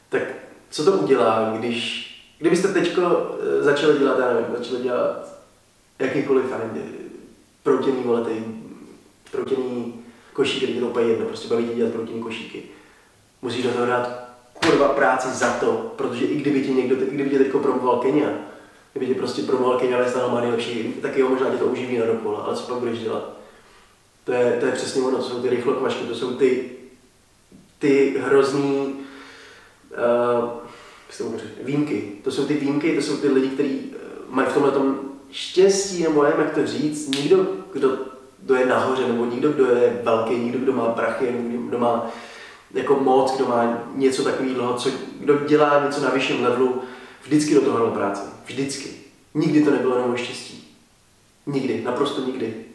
tak 0.09 0.21
co 0.69 0.85
to 0.85 0.91
udělá, 0.91 1.53
když, 1.57 2.04
kdybyste 2.37 2.67
teď 2.67 2.97
eh, 2.97 3.63
začali 3.63 3.99
dělat, 3.99 4.19
já 4.19 4.33
nevím, 4.33 4.55
začali 4.57 4.83
dělat 4.83 5.35
jakýkoliv, 5.99 6.45
já 6.51 6.57
nevím, 6.57 6.93
proutěný, 7.63 8.03
vole, 8.03 8.25
proutěný 9.31 9.93
košíky, 10.33 10.71
je 10.71 10.81
to 10.81 10.87
úplně 10.87 11.07
jedno, 11.07 11.25
prostě 11.25 11.47
baví 11.47 11.67
tě 11.67 11.75
dělat 11.75 11.93
proutěný 11.93 12.21
košíky. 12.21 12.63
Musíš 13.41 13.63
do 13.63 13.69
toho 13.69 13.85
dát 13.85 14.29
kurva 14.53 14.87
práci 14.87 15.27
za 15.27 15.53
to, 15.53 15.93
protože 15.95 16.25
i 16.25 16.35
kdyby 16.35 16.63
tě 16.63 16.73
někdo, 16.73 16.95
i 16.95 17.15
kdyby 17.15 17.29
tě 17.29 17.37
teď 17.37 17.51
promoval 17.51 17.97
Kenia, 17.97 18.29
kdyby 18.93 19.13
tě 19.13 19.19
prostě 19.19 19.41
promoval 19.41 19.79
Kenia, 19.79 19.97
ale 19.97 20.09
stál 20.09 20.41
nejlepší, 20.41 20.93
tak 21.01 21.17
jo, 21.17 21.29
možná 21.29 21.49
tě 21.49 21.57
to 21.57 21.65
uživí 21.65 21.97
na 21.97 22.05
dokola, 22.05 22.39
ale 22.39 22.55
co 22.55 22.63
pak 22.63 22.77
budeš 22.77 22.99
dělat? 22.99 23.29
To 24.23 24.31
je, 24.31 24.57
to 24.59 24.65
je 24.65 24.71
přesně 24.71 25.01
ono, 25.01 25.17
to 25.17 25.23
jsou 25.23 25.41
ty 25.41 25.49
rychlokvašky, 25.49 26.03
to 26.03 26.15
jsou 26.15 26.35
ty, 26.35 26.71
ty 27.79 28.17
hrozný, 28.19 28.95
uh, 29.91 30.64
výjimky. 31.63 32.11
To 32.23 32.31
jsou 32.31 32.45
ty 32.45 32.53
výjimky, 32.53 32.95
to 32.95 33.01
jsou 33.01 33.17
ty 33.17 33.27
lidi, 33.27 33.47
kteří 33.47 33.93
uh, 34.29 34.35
mají 34.35 34.47
v 34.49 34.53
tomhle 34.53 34.71
tom 34.71 34.99
štěstí, 35.31 36.03
nebo 36.03 36.23
nevím, 36.23 36.39
jak 36.39 36.53
to 36.53 36.67
říct. 36.67 37.07
Nikdo, 37.15 37.47
kdo, 37.73 37.97
kdo 38.39 38.55
je 38.55 38.65
nahoře, 38.65 39.07
nebo 39.07 39.25
nikdo, 39.25 39.51
kdo 39.51 39.65
je 39.65 40.01
velký, 40.03 40.35
nikdo, 40.35 40.59
kdo 40.59 40.73
má 40.73 40.85
prachy, 40.85 41.31
nebo 41.31 41.67
kdo 41.67 41.79
má 41.79 42.11
jako 42.73 42.95
moc, 42.95 43.35
kdo 43.35 43.45
má 43.45 43.83
něco 43.95 44.23
takového, 44.23 44.73
co, 44.73 44.89
kdo 45.19 45.39
dělá 45.47 45.85
něco 45.85 46.01
na 46.01 46.09
vyšším 46.09 46.43
levelu, 46.43 46.81
vždycky 47.23 47.53
do 47.53 47.61
toho 47.61 47.91
práce. 47.91 48.21
Vždycky. 48.45 48.89
Nikdy 49.33 49.63
to 49.63 49.71
nebylo 49.71 49.95
jenom 49.95 50.13
o 50.13 50.17
štěstí. 50.17 50.67
Nikdy, 51.45 51.81
naprosto 51.83 52.21
nikdy. 52.21 52.65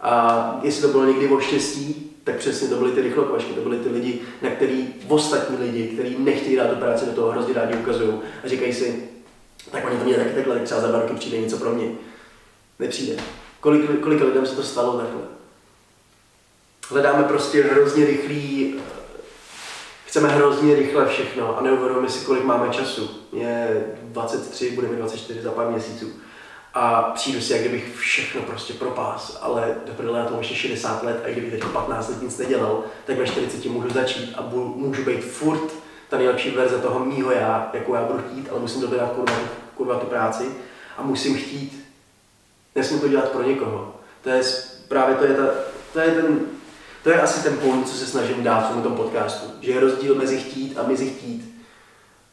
A 0.00 0.60
jestli 0.62 0.82
to 0.82 0.88
bylo 0.88 1.04
někdy 1.04 1.28
o 1.28 1.40
štěstí, 1.40 2.05
tak 2.26 2.36
přesně 2.36 2.68
to 2.68 2.76
byly 2.76 2.92
ty 2.92 3.02
rychlokvašky, 3.02 3.52
to 3.52 3.60
byly 3.60 3.78
ty 3.78 3.88
lidi, 3.88 4.20
na 4.42 4.50
který 4.50 4.94
ostatní 5.08 5.56
lidi, 5.56 5.88
kteří 5.88 6.16
nechtějí 6.18 6.56
dát 6.56 6.70
tu 6.70 6.76
práci 6.76 7.06
do 7.06 7.12
toho, 7.12 7.30
hrozně 7.30 7.54
rádi 7.54 7.74
ukazují 7.74 8.12
a 8.44 8.48
říkají 8.48 8.74
si, 8.74 9.08
tak 9.70 9.84
oni 9.86 9.98
to 9.98 10.04
měli 10.04 10.24
taky 10.24 10.34
takhle, 10.34 10.54
tak 10.54 10.64
třeba 10.64 10.80
za 10.80 10.86
dva 10.86 11.00
roky 11.00 11.14
přijde 11.14 11.38
něco 11.38 11.56
pro 11.56 11.70
mě. 11.70 11.88
Nepřijde. 12.78 13.16
Kolik, 13.60 14.00
kolik 14.00 14.20
lidem 14.20 14.46
se 14.46 14.56
to 14.56 14.62
stalo 14.62 14.98
takhle? 14.98 15.22
Hledáme 16.88 17.24
prostě 17.24 17.62
hrozně 17.62 18.06
rychlý, 18.06 18.74
chceme 20.06 20.28
hrozně 20.28 20.74
rychle 20.74 21.06
všechno 21.08 21.58
a 21.58 21.62
neuvědomujeme 21.62 22.10
si, 22.10 22.24
kolik 22.24 22.44
máme 22.44 22.70
času. 22.70 23.10
Je 23.32 23.84
23, 24.02 24.70
budeme 24.70 24.96
24 24.96 25.42
za 25.42 25.50
pár 25.50 25.70
měsíců 25.70 26.12
a 26.78 27.02
přijdu 27.02 27.40
si, 27.40 27.52
jak 27.52 27.60
kdybych 27.60 27.96
všechno 27.96 28.42
prostě 28.42 28.72
propás, 28.72 29.38
ale 29.42 29.76
do 29.86 29.92
prdele 29.92 30.18
na 30.18 30.24
tom 30.24 30.38
ještě 30.38 30.54
60 30.54 31.02
let 31.02 31.22
a 31.24 31.28
kdybych 31.28 31.50
teď 31.50 31.64
15 31.64 32.08
let 32.08 32.22
nic 32.22 32.38
nedělal, 32.38 32.84
tak 33.04 33.16
ve 33.16 33.26
40 33.26 33.64
můžu 33.64 33.90
začít 33.90 34.34
a 34.34 34.42
budu, 34.42 34.64
můžu 34.64 35.04
být 35.04 35.24
furt 35.24 35.72
ta 36.08 36.16
nejlepší 36.16 36.50
verze 36.50 36.78
toho 36.78 37.04
mýho 37.04 37.30
já, 37.30 37.70
jakou 37.72 37.94
já 37.94 38.04
budu 38.04 38.18
chtít, 38.18 38.48
ale 38.50 38.60
musím 38.60 38.80
dobrat 38.80 39.12
kurva, 39.12 39.38
kurva 39.76 39.98
tu 39.98 40.06
práci 40.06 40.50
a 40.96 41.02
musím 41.02 41.36
chtít. 41.36 41.84
Nesmím 42.74 43.00
to 43.00 43.08
dělat 43.08 43.28
pro 43.28 43.42
někoho. 43.42 43.94
To 44.22 44.30
je 44.30 44.42
právě 44.88 45.14
to 45.14 45.24
je, 45.24 45.34
ta, 45.34 45.46
to 45.92 46.00
je 46.00 46.10
ten, 46.10 46.40
to 47.02 47.10
je 47.10 47.20
asi 47.20 47.42
ten 47.42 47.58
point, 47.58 47.88
co 47.88 47.96
se 47.96 48.06
snažím 48.06 48.44
dát 48.44 48.70
v 48.70 48.82
tom 48.82 48.96
podcastu, 48.96 49.46
že 49.60 49.72
je 49.72 49.80
rozdíl 49.80 50.14
mezi 50.14 50.38
chtít 50.38 50.78
a 50.78 50.82
mezi 50.82 51.06
chtít. 51.10 51.64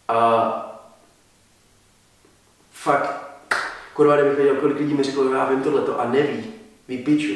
A 0.08 0.80
fakt 2.72 3.23
kurva, 3.94 4.16
kdybych 4.16 4.38
věděl, 4.38 4.56
kolik 4.56 4.80
lidí 4.80 4.94
mi 4.94 5.04
řeklo, 5.04 5.34
já 5.34 5.50
vím 5.50 5.64
tohleto 5.64 6.02
a 6.02 6.10
neví, 6.10 6.44
ví 6.88 6.98
piču. 6.98 7.34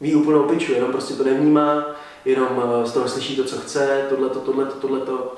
Ví 0.00 0.14
úplnou 0.14 0.42
piču, 0.42 0.72
jenom 0.72 0.92
prostě 0.92 1.14
to 1.14 1.24
nevnímá, 1.24 1.96
jenom 2.24 2.62
eh, 2.82 2.86
z 2.86 2.92
toho 2.92 3.08
slyší 3.08 3.36
to, 3.36 3.44
co 3.44 3.56
chce, 3.56 4.06
tohleto, 4.08 4.40
tohleto, 4.40 4.74
tohleto. 4.74 5.36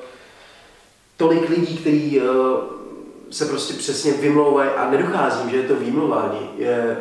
Tolik 1.17 1.49
lidí, 1.49 1.77
kteří 1.77 2.21
uh, 2.21 2.27
se 3.31 3.47
prostě 3.47 3.75
přesně 3.75 4.13
vymlouvají 4.13 4.71
a 4.71 4.91
nedochází, 4.91 5.51
že 5.51 5.57
je 5.57 5.69
to 5.69 5.77
výmluvání, 5.77 6.51
je 6.57 6.97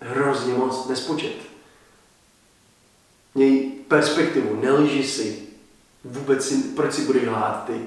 hrozně 0.00 0.54
moc 0.54 0.88
nespočet. 0.88 1.34
Měj 3.34 3.70
perspektivu, 3.88 4.60
nelži 4.60 5.04
si, 5.04 5.42
vůbec 6.04 6.48
si, 6.48 6.54
proč 6.54 6.92
si 6.92 7.02
budeš 7.02 7.26
lhát 7.26 7.64
ty, 7.66 7.80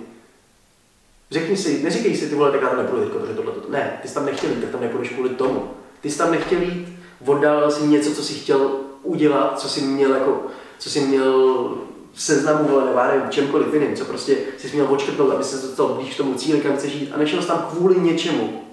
Řekni 1.32 1.58
si, 1.58 1.84
neříkej 1.84 2.18
si, 2.18 2.30
ty 2.30 2.36
vole, 2.36 2.52
tak 2.52 2.62
já 2.62 2.70
tam 2.70 2.78
nepůjdu 2.78 3.04
teďko, 3.04 3.20
protože 3.20 3.34
tohle, 3.34 3.52
to, 3.52 3.72
ne, 3.72 4.00
ty 4.02 4.08
jsi 4.08 4.14
tam 4.14 4.26
nechtěl 4.26 4.50
jít, 4.50 4.62
tak 4.62 4.70
tam 4.70 4.82
nepůjdeš 4.82 5.10
kvůli 5.10 5.30
tomu. 5.30 5.72
Ty 6.02 6.10
jsi 6.10 6.18
tam 6.18 6.32
nechtěl 6.32 6.62
jít, 6.62 7.00
oddal 7.26 7.72
si 7.72 7.88
něco, 7.88 8.12
co 8.12 8.24
jsi 8.24 8.34
chtěl 8.34 8.72
udělat, 9.04 9.60
co 9.60 9.70
jsi 9.70 9.82
měl 9.82 10.14
jako, 10.14 10.44
co 10.80 10.90
jsi 10.90 11.00
měl 11.00 11.70
seznamu, 12.14 12.68
vole, 12.68 12.86
nebo 12.86 13.00
nevím, 13.00 13.30
čemkoliv 13.30 13.74
jiným, 13.74 13.96
co 13.96 14.06
prostě 14.06 14.38
jsi 14.58 14.70
měl 14.74 14.88
očkrtnout, 14.90 15.32
aby 15.32 15.44
se 15.44 15.68
dostal 15.68 15.88
blíž 15.88 16.14
k 16.14 16.18
tomu 16.18 16.34
cíli, 16.34 16.62
kam 16.62 16.78
chceš 16.78 16.94
jít 16.94 17.12
a 17.14 17.18
nešel 17.18 17.42
jsi 17.42 17.48
tam 17.48 17.68
kvůli 17.72 18.00
něčemu. 18.00 18.64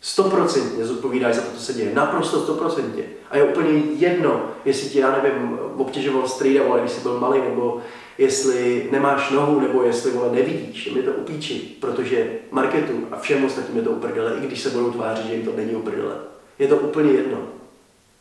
Stoprocentně 0.00 0.84
zodpovídáš 0.84 1.34
za 1.34 1.42
to, 1.42 1.56
co 1.56 1.64
se 1.64 1.72
děje. 1.72 1.94
Naprosto 1.94 2.40
stoprocentně. 2.40 3.04
A 3.30 3.36
je 3.36 3.44
úplně 3.44 3.78
jedno, 3.78 4.44
jestli 4.64 4.90
ti, 4.90 4.98
já 4.98 5.22
nevím, 5.22 5.58
obtěžoval 5.76 6.28
strýda, 6.28 6.64
vole, 6.64 6.80
když 6.80 6.92
jsi 6.92 7.00
byl 7.00 7.20
malý, 7.20 7.40
nebo 7.40 7.80
jestli 8.18 8.88
nemáš 8.92 9.30
nohu, 9.30 9.60
nebo 9.60 9.82
jestli 9.82 10.10
vole, 10.10 10.32
nevidíš, 10.32 10.86
je 10.86 10.92
mi 10.92 11.02
to 11.02 11.12
upíči, 11.12 11.76
protože 11.80 12.30
marketu 12.50 13.08
a 13.10 13.18
všem 13.18 13.44
ostatním 13.44 13.76
je 13.76 13.82
to 13.82 13.90
uprdele, 13.90 14.36
i 14.42 14.46
když 14.46 14.60
se 14.60 14.70
budou 14.70 14.90
tvářit, 14.90 15.26
že 15.26 15.34
jim 15.34 15.44
to 15.44 15.52
není 15.56 15.74
uprdele. 15.74 16.14
Je 16.58 16.68
to 16.68 16.76
úplně 16.76 17.12
jedno. 17.12 17.38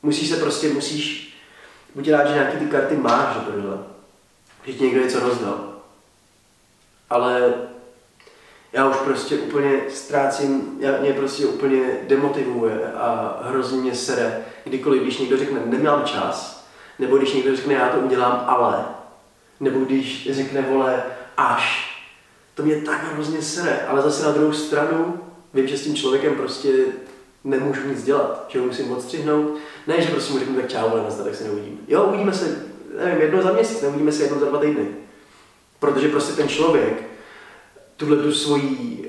Musíš 0.04 0.30
se 0.30 0.36
prostě, 0.36 0.70
musíš, 0.70 1.34
buď 1.96 2.10
rád, 2.10 2.28
že 2.28 2.34
nějaký 2.34 2.58
ty 2.58 2.66
karty 2.66 2.96
máš 2.96 3.36
do 3.36 3.42
prdele, 3.42 3.78
že 4.66 4.74
ti 4.74 4.84
někdo 4.84 5.02
něco 5.02 5.20
rozdal. 5.20 5.74
Ale 7.10 7.54
já 8.74 8.90
už 8.90 8.96
prostě 8.96 9.38
úplně 9.38 9.82
ztrácím, 9.90 10.78
já, 10.80 11.02
mě 11.02 11.14
prostě 11.14 11.46
úplně 11.46 11.84
demotivuje 12.08 12.92
a 12.94 13.40
hrozně 13.44 13.82
mě 13.82 13.96
sere, 13.96 14.46
kdykoliv, 14.64 15.02
když 15.02 15.18
někdo 15.18 15.38
řekne, 15.38 15.60
nemám 15.66 16.06
čas, 16.06 16.68
nebo 17.00 17.18
když 17.18 17.34
někdo 17.34 17.56
řekne, 17.56 17.74
já 17.74 17.90
to 17.90 18.00
udělám, 18.00 18.44
ale, 18.48 18.86
nebo 19.62 19.80
když 19.80 20.30
řekne, 20.32 20.62
vole, 20.62 21.04
až. 21.38 21.92
To 22.56 22.64
mě 22.64 22.82
tak 22.82 23.14
hrozně 23.14 23.42
sere, 23.42 23.86
ale 23.88 24.02
zase 24.02 24.26
na 24.26 24.32
druhou 24.32 24.54
stranu 24.54 25.20
vím, 25.54 25.68
že 25.68 25.78
s 25.78 25.84
tím 25.84 25.96
člověkem 25.96 26.36
prostě 26.36 26.86
nemůžu 27.44 27.88
nic 27.88 28.04
dělat, 28.04 28.46
že 28.50 28.60
ho 28.60 28.66
musím 28.66 28.92
odstřihnout. 28.92 29.58
Ne, 29.88 30.02
že 30.02 30.10
prostě 30.10 30.34
mu 30.34 30.40
řeknu, 30.40 30.56
tak 30.56 30.72
čau, 30.72 30.90
ale 30.90 31.24
tak 31.24 31.36
se 31.36 31.44
neuvidíme. 31.44 31.78
Jo, 31.88 32.04
uvidíme 32.04 32.34
se, 32.34 32.66
nevím, 32.98 33.22
jedno 33.22 33.42
za 33.42 33.54
měsíc, 33.54 33.82
neuvidíme 33.82 34.12
se 34.12 34.24
jednou 34.24 34.40
za 34.40 34.46
dva 34.46 34.60
týdny. 34.60 34.88
Protože 35.80 36.08
prostě 36.08 36.34
ten 36.34 36.50
člověk 36.50 37.04
tuhle 37.98 38.18
tu 38.18 38.34
svojí, 38.34 39.06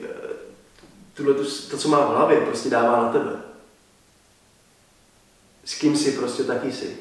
tuhle 1.14 1.34
tu, 1.34 1.44
to, 1.70 1.76
co 1.76 1.88
má 1.88 2.04
v 2.04 2.16
hlavě, 2.16 2.40
prostě 2.40 2.70
dává 2.70 3.02
na 3.02 3.12
tebe. 3.12 3.32
S 5.64 5.74
kým 5.74 5.96
si 5.96 6.12
prostě 6.12 6.44
taky 6.44 6.72
si. 6.72 6.96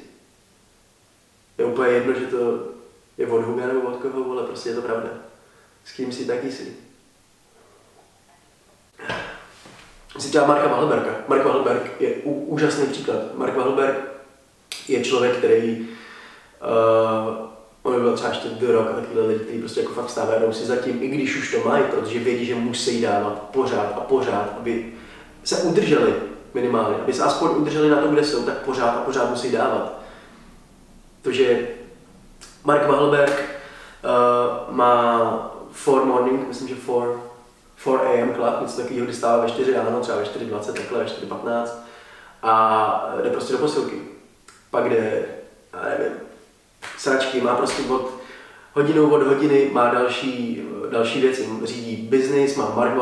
Je 1.58 1.66
úplně 1.66 1.92
jedno, 1.92 2.14
že 2.14 2.26
to 2.26 2.72
je 3.18 3.28
od 3.28 3.46
Huga 3.46 3.68
nebo 3.68 3.82
od 3.82 3.96
koho, 3.96 4.32
ale 4.32 4.44
prostě 4.44 4.70
je 4.70 4.76
to 4.76 4.82
pravda. 4.82 5.10
S 5.86 5.92
kým 5.92 6.12
si 6.12 6.26
taky 6.26 6.52
si. 6.52 6.76
Si 10.20 10.30
třeba 10.30 10.48
Marka 10.48 10.68
Wahlberga. 10.68 11.16
Mark 11.28 11.46
Wahlberg 11.46 12.02
je 12.02 12.16
úžasný 12.24 12.86
příklad. 12.86 13.36
Mark 13.36 13.58
Wahlberg 13.58 13.96
je 14.88 15.04
člověk, 15.04 15.38
který 15.38 15.88
uh, 16.62 17.48
on 17.84 18.02
byl 18.02 18.16
třeba 18.16 18.30
ještě 18.30 18.50
The 18.50 18.72
Rock 18.72 18.88
a 18.88 19.28
lidi, 19.28 19.40
kteří 19.40 19.60
prostě 19.60 19.82
jako 19.82 19.94
fakt 19.94 20.10
stávají 20.10 20.54
si 20.54 20.66
zatím, 20.66 21.04
i 21.04 21.08
když 21.08 21.38
už 21.38 21.56
to 21.56 21.70
mají, 21.70 21.84
protože 21.84 22.20
vědí, 22.20 22.46
že 22.46 22.56
musí 22.56 23.02
dávat 23.02 23.50
pořád 23.52 23.94
a 23.98 24.00
pořád, 24.00 24.56
aby 24.60 24.94
se 25.44 25.58
udrželi 25.58 26.14
minimálně, 26.54 26.96
aby 26.96 27.14
se 27.14 27.24
aspoň 27.24 27.50
udrželi 27.56 27.90
na 27.90 28.02
tom, 28.02 28.14
kde 28.14 28.24
jsou, 28.24 28.44
tak 28.44 28.58
pořád 28.58 28.90
a 28.90 29.02
pořád 29.02 29.30
musí 29.30 29.52
dávat. 29.52 30.02
Takže 31.22 31.68
Mark 32.64 32.88
Wahlberg 32.88 33.60
uh, 34.04 34.76
má 34.76 35.52
4 35.74 35.98
morning, 36.06 36.48
myslím, 36.48 36.68
že 36.68 36.76
4, 36.76 36.94
4 37.76 37.98
AM 37.98 38.34
club, 38.34 38.62
něco 38.62 38.82
takového, 38.82 39.06
kdy 39.06 39.14
stává 39.14 39.42
ve 39.42 39.50
4 39.50 39.74
ráno, 39.74 40.00
třeba 40.00 40.18
ve 40.18 40.24
4.20, 40.24 40.74
takhle 40.74 41.00
ve 41.00 41.06
4.15 41.06 41.68
a 42.44 43.14
jde 43.24 43.30
prostě 43.30 43.54
do 43.54 43.60
posilky. 43.60 44.02
Pak 44.72 44.90
jde, 44.90 45.26
já 45.74 45.90
nevím, 45.90 46.14
sračky, 46.98 47.42
má 47.42 47.56
prostě 47.56 47.84
od 47.84 48.22
Hodinou 48.74 49.10
od 49.10 49.24
hodiny 49.24 49.70
má 49.72 49.90
další, 49.90 50.64
další 50.92 51.22
věci. 51.22 51.50
Řídí 51.64 51.96
business, 51.96 52.56
má 52.56 52.74
Mark 52.76 52.94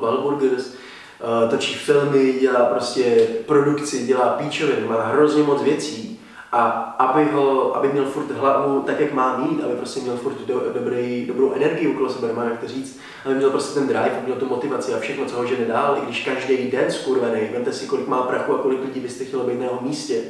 Wahlburgers, 0.00 0.66
uh, 0.66 1.50
točí 1.50 1.74
filmy, 1.74 2.32
dělá 2.32 2.64
prostě 2.64 3.28
produkci, 3.46 4.06
dělá 4.06 4.28
píčoviny, 4.28 4.86
má 4.86 5.02
hrozně 5.02 5.42
moc 5.42 5.62
věcí. 5.62 6.13
A 6.54 6.70
aby, 6.98 7.24
ho, 7.24 7.76
aby 7.76 7.88
měl 7.88 8.04
furt 8.04 8.30
hlavu 8.30 8.80
tak, 8.80 9.00
jak 9.00 9.12
má 9.12 9.36
mít, 9.36 9.64
aby 9.64 9.74
prostě 9.74 10.00
měl 10.00 10.16
furt 10.16 10.38
do, 10.46 10.72
dobrý, 10.74 11.26
dobrou 11.26 11.52
energii 11.52 11.94
okolo 11.94 12.10
sebe, 12.10 12.28
nemá 12.28 12.44
jak 12.44 12.60
to 12.60 12.68
říct, 12.68 13.00
aby 13.24 13.34
měl 13.34 13.50
prostě 13.50 13.74
ten 13.74 13.88
drive, 13.88 14.10
aby 14.10 14.26
měl 14.26 14.36
tu 14.36 14.46
motivaci 14.46 14.94
a 14.94 14.98
všechno, 14.98 15.24
co 15.24 15.36
ho 15.36 15.46
žene 15.46 15.64
dál, 15.64 15.98
i 15.98 16.04
když 16.04 16.24
každý 16.24 16.70
den 16.70 16.92
skurvený, 16.92 17.48
vemte 17.52 17.72
si, 17.72 17.86
kolik 17.86 18.08
má 18.08 18.22
prachu 18.22 18.54
a 18.54 18.58
kolik 18.58 18.80
lidí 18.84 19.00
byste 19.00 19.24
chtěli 19.24 19.42
být 19.44 19.58
na 19.58 19.64
jeho 19.64 19.78
místě. 19.80 20.22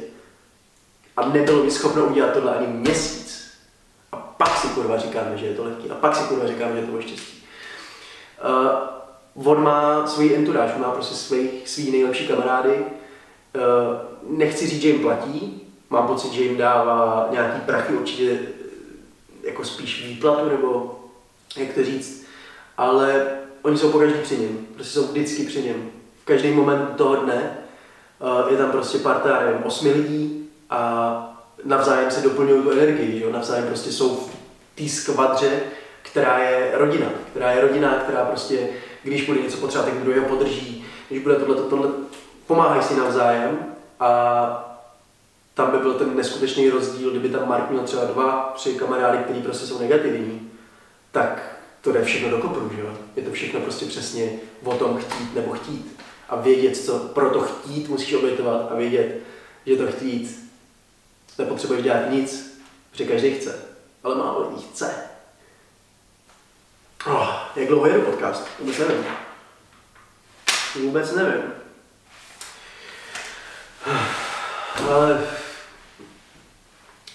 A 1.17 1.29
nebylo 1.29 1.63
by 1.63 1.71
schopno 1.71 2.05
udělat 2.05 2.33
tohle 2.33 2.55
ani 2.55 2.67
měsíc. 2.67 3.51
A 4.11 4.17
pak 4.17 4.57
si 4.57 4.67
kurva 4.67 4.97
říkáme, 4.97 5.37
že 5.37 5.45
je 5.45 5.53
to 5.53 5.63
lehký. 5.63 5.89
A 5.89 5.95
pak 5.95 6.15
si 6.15 6.23
kurva 6.23 6.47
říkáme, 6.47 6.73
že 6.73 6.79
je 6.79 6.87
to 6.87 7.01
štěstí. 7.01 7.43
Uh, 9.35 9.47
on 9.47 9.63
má 9.63 10.07
svůj 10.07 10.35
entourage, 10.35 10.73
má 10.77 10.91
prostě 10.91 11.15
svý, 11.15 11.49
svý 11.65 11.91
nejlepší 11.91 12.27
kamarády. 12.27 12.77
Uh, 12.77 14.37
nechci 14.37 14.67
říct, 14.67 14.81
že 14.81 14.87
jim 14.87 14.99
platí, 14.99 15.64
mám 15.89 16.07
pocit, 16.07 16.33
že 16.33 16.43
jim 16.43 16.57
dává 16.57 17.27
nějaký 17.31 17.61
prachy 17.61 17.93
určitě 17.93 18.39
jako 19.43 19.65
spíš 19.65 20.07
výplatu, 20.07 20.49
nebo 20.49 20.99
jak 21.57 21.73
to 21.73 21.83
říct, 21.83 22.25
ale 22.77 23.25
oni 23.61 23.77
jsou 23.77 23.91
pokaždý 23.91 24.19
při 24.19 24.37
něm, 24.37 24.57
prostě 24.75 24.93
jsou 24.93 25.07
vždycky 25.07 25.43
při 25.43 25.63
něm. 25.63 25.89
V 26.21 26.25
každý 26.25 26.51
moment 26.51 26.95
toho 26.95 27.15
dne 27.15 27.57
uh, 28.19 28.51
je 28.51 28.57
tam 28.57 28.71
prostě 28.71 28.97
parta, 28.97 29.39
nevím, 29.39 29.63
osmi 29.63 29.91
lidí 29.91 30.49
a 30.69 31.31
navzájem 31.63 32.11
se 32.11 32.21
doplňují 32.21 32.63
tu 32.63 32.71
energii, 32.71 33.19
že? 33.19 33.31
navzájem 33.31 33.67
prostě 33.67 33.91
jsou 33.91 34.15
v 34.15 34.29
té 34.75 34.89
skvadře, 34.89 35.59
která 36.01 36.39
je 36.39 36.71
rodina, 36.73 37.07
která 37.31 37.51
je 37.51 37.61
rodina, 37.61 37.93
která 37.93 38.25
prostě, 38.25 38.69
když 39.03 39.25
bude 39.25 39.41
něco 39.41 39.57
potřeba, 39.57 39.83
tak 39.83 39.93
kdo 39.93 40.21
ho 40.21 40.27
podrží, 40.27 40.85
když 41.09 41.23
bude 41.23 41.35
tohle, 41.35 41.55
tohle, 41.55 41.89
pomáhají 42.47 42.83
si 42.83 42.95
navzájem 42.95 43.59
a 43.99 44.74
tam 45.55 45.71
by 45.71 45.77
byl 45.77 45.93
ten 45.93 46.15
neskutečný 46.15 46.69
rozdíl, 46.69 47.11
kdyby 47.11 47.29
tam 47.29 47.49
Mark 47.49 47.69
měl 47.69 47.83
třeba 47.83 48.05
dva, 48.05 48.53
tři 48.55 48.73
kamarády, 48.73 49.17
kteří 49.17 49.41
prostě 49.41 49.65
jsou 49.65 49.79
negativní, 49.79 50.51
tak 51.11 51.59
to 51.81 51.91
jde 51.91 52.03
všechno 52.03 52.29
do 52.29 52.37
kopru, 52.37 52.71
že 52.75 52.81
jo? 52.81 52.97
Je 53.15 53.23
to 53.23 53.31
všechno 53.31 53.59
prostě 53.59 53.85
přesně 53.85 54.31
o 54.63 54.75
tom 54.75 54.97
chtít 54.97 55.35
nebo 55.35 55.53
chtít. 55.53 55.99
A 56.29 56.35
vědět, 56.35 56.77
co 56.77 56.99
pro 56.99 57.29
to 57.29 57.41
chtít 57.41 57.89
musíš 57.89 58.13
obětovat 58.13 58.71
a 58.71 58.75
vědět, 58.75 59.19
že 59.65 59.75
to 59.75 59.87
chtít 59.87 60.49
nepotřebuješ 61.37 61.83
dělat 61.83 62.09
nic, 62.09 62.59
protože 62.91 63.05
každý 63.05 63.31
chce, 63.31 63.59
ale 64.03 64.15
málo 64.15 64.49
lidí 64.49 64.67
chce. 64.73 64.95
Oh, 67.05 67.29
jak 67.55 67.67
dlouho 67.67 67.87
jedu 67.87 68.01
podcast? 68.01 68.47
Vůbec 68.59 68.77
nevím. 68.77 69.05
Vůbec 70.75 71.15
nevím. 71.15 71.43
Ale 74.89 75.27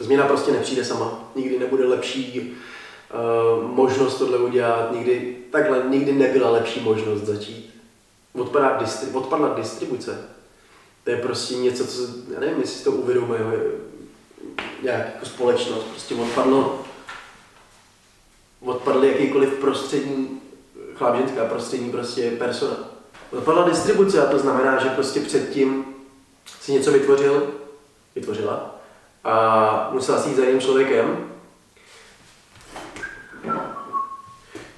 změna 0.00 0.26
prostě 0.26 0.52
nepřijde 0.52 0.84
sama. 0.84 1.30
Nikdy 1.36 1.58
nebude 1.58 1.86
lepší 1.86 2.56
uh, 3.14 3.64
možnost 3.64 4.18
tohle 4.18 4.38
udělat. 4.38 4.92
Nikdy, 4.92 5.36
takhle 5.52 5.82
nikdy 5.88 6.12
nebyla 6.12 6.50
lepší 6.50 6.80
možnost 6.80 7.20
začít. 7.20 7.74
Odpadá 8.32 8.78
distri- 8.80 9.16
odpadla 9.16 9.54
distribuce. 9.54 10.28
To 11.04 11.10
je 11.10 11.16
prostě 11.16 11.54
něco, 11.54 11.86
co, 11.86 12.02
já 12.34 12.40
nevím, 12.40 12.60
jestli 12.60 12.78
si 12.78 12.84
to 12.84 12.92
uvědomuje, 12.92 13.40
nějak 14.82 15.06
jako 15.06 15.26
společnost. 15.26 15.84
Prostě 15.84 16.14
odpadlo, 16.14 16.84
odpadly 18.60 19.08
jakýkoliv 19.08 19.54
prostřední, 19.54 20.40
chlap, 20.94 21.16
ženská 21.16 21.44
prostřední 21.44 21.90
prostě 21.90 22.30
persona. 22.30 22.76
Odpadla 23.32 23.68
distribuce 23.68 24.26
a 24.26 24.30
to 24.30 24.38
znamená, 24.38 24.82
že 24.82 24.88
prostě 24.88 25.20
předtím 25.20 25.84
si 26.60 26.72
něco 26.72 26.92
vytvořil, 26.92 27.54
vytvořila 28.14 28.79
a 29.24 29.88
musela 29.92 30.18
si 30.18 30.28
jít 30.28 30.36
za 30.36 30.44
jiným 30.44 30.60
člověkem. 30.60 31.30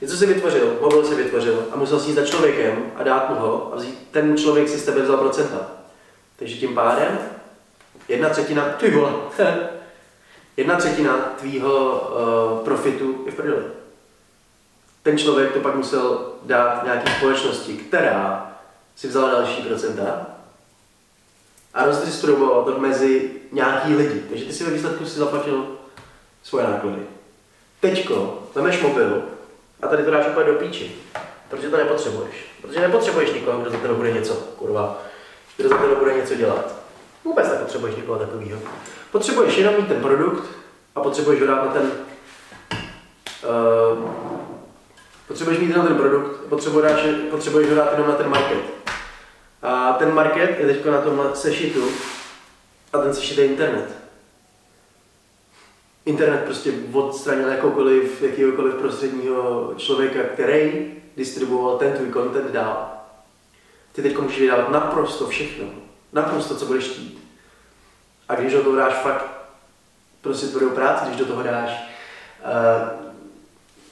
Něco 0.00 0.16
si 0.16 0.26
vytvořil, 0.26 0.78
mobil 0.80 1.04
si 1.04 1.14
vytvořil 1.14 1.64
a 1.72 1.76
musel 1.76 2.00
si 2.00 2.10
jít 2.10 2.14
za 2.14 2.26
člověkem 2.26 2.92
a 2.96 3.02
dát 3.02 3.30
mu 3.30 3.36
ho 3.36 3.72
a 3.72 3.76
vzít, 3.76 4.08
ten 4.10 4.36
člověk 4.36 4.68
si 4.68 4.78
z 4.78 4.84
tebe 4.84 5.02
vzal 5.02 5.16
procenta. 5.16 5.66
Takže 6.36 6.56
tím 6.56 6.74
pádem 6.74 7.18
jedna 8.08 8.28
třetina, 8.28 8.64
ty 8.64 8.90
vole, 8.90 9.12
jedna 10.56 10.76
třetina 10.76 11.14
tvýho 11.16 12.00
uh, 12.58 12.64
profitu 12.64 13.22
je 13.26 13.32
v 13.32 13.34
prdeli. 13.34 13.62
Ten 15.02 15.18
člověk 15.18 15.52
to 15.52 15.60
pak 15.60 15.74
musel 15.74 16.32
dát 16.42 16.84
nějaké 16.84 17.12
společnosti, 17.16 17.76
která 17.76 18.52
si 18.96 19.08
vzala 19.08 19.30
další 19.30 19.62
procenta 19.62 20.26
a 21.74 21.84
rozdistribuoval 21.84 22.64
to 22.64 22.78
mezi 22.78 23.41
nějaký 23.52 23.94
lidi. 23.94 24.22
Takže 24.28 24.44
ty 24.44 24.52
si 24.52 24.64
ve 24.64 24.70
výsledku 24.70 25.06
si 25.06 25.18
zaplatil 25.18 25.66
svoje 26.42 26.66
náklady. 26.66 27.02
Teďko 27.80 28.42
vemeš 28.54 28.82
mobil 28.82 29.22
a 29.82 29.88
tady 29.88 30.04
to 30.04 30.10
dáš 30.10 30.26
úplně 30.26 30.46
do 30.46 30.54
píči, 30.54 30.96
protože 31.50 31.68
to 31.68 31.76
nepotřebuješ. 31.76 32.34
Protože 32.62 32.80
nepotřebuješ 32.80 33.32
nikoho, 33.32 33.58
kdo 33.58 33.70
za 33.70 33.78
tebe 33.78 33.94
bude 33.94 34.12
něco, 34.12 34.34
kurva, 34.34 35.02
kdo 35.56 35.68
za 35.68 35.76
tebe 35.76 35.94
bude 35.94 36.14
něco 36.14 36.34
dělat. 36.34 36.74
Vůbec 37.24 37.50
nepotřebuješ 37.50 37.96
nikoho 37.96 38.18
takového. 38.18 38.60
Potřebuješ 39.12 39.56
jenom 39.56 39.74
mít 39.76 39.88
ten 39.88 40.02
produkt 40.02 40.44
a 40.94 41.00
potřebuješ 41.00 41.40
ho 41.40 41.46
dát 41.46 41.64
na 41.64 41.72
ten 41.72 41.90
uh, 43.42 44.10
potřebuješ 45.28 45.58
mít 45.58 45.72
ten 45.72 45.96
produkt, 45.96 46.40
potřebuješ, 46.48 47.00
potřebuješ 47.30 47.68
ho 47.68 47.74
dát 47.74 47.92
jenom 47.92 48.08
na 48.08 48.14
ten 48.14 48.28
market. 48.28 48.58
A 49.62 49.92
ten 49.92 50.14
market 50.14 50.60
je 50.60 50.66
teď 50.66 50.84
na 50.84 51.00
tom 51.00 51.30
sešitu 51.34 51.88
a 52.92 52.98
ten 52.98 53.14
sešit 53.14 53.38
je 53.38 53.46
internet. 53.46 53.96
Internet 56.04 56.44
prostě 56.44 56.72
odstranil 56.92 57.48
jakoukoliv, 57.48 58.22
jakýkoliv 58.22 58.74
prostředního 58.74 59.72
člověka, 59.76 60.22
který 60.22 60.94
distribuoval 61.16 61.78
ten 61.78 61.92
tvůj 61.92 62.12
content 62.12 62.50
dál. 62.50 62.92
Ty 63.92 64.02
teď 64.02 64.18
můžeš 64.18 64.40
vydávat 64.40 64.68
naprosto 64.68 65.26
všechno. 65.26 65.64
Naprosto, 66.12 66.56
co 66.56 66.66
budeš 66.66 66.84
chtít. 66.84 67.28
A 68.28 68.34
když 68.34 68.52
do 68.52 68.62
toho 68.62 68.76
dáš 68.76 68.92
fakt 68.92 69.26
prostě 70.20 70.46
tvrdou 70.46 70.70
práci, 70.70 71.04
když 71.06 71.18
do 71.18 71.26
toho 71.26 71.42
dáš 71.42 71.70
uh, 72.44 73.10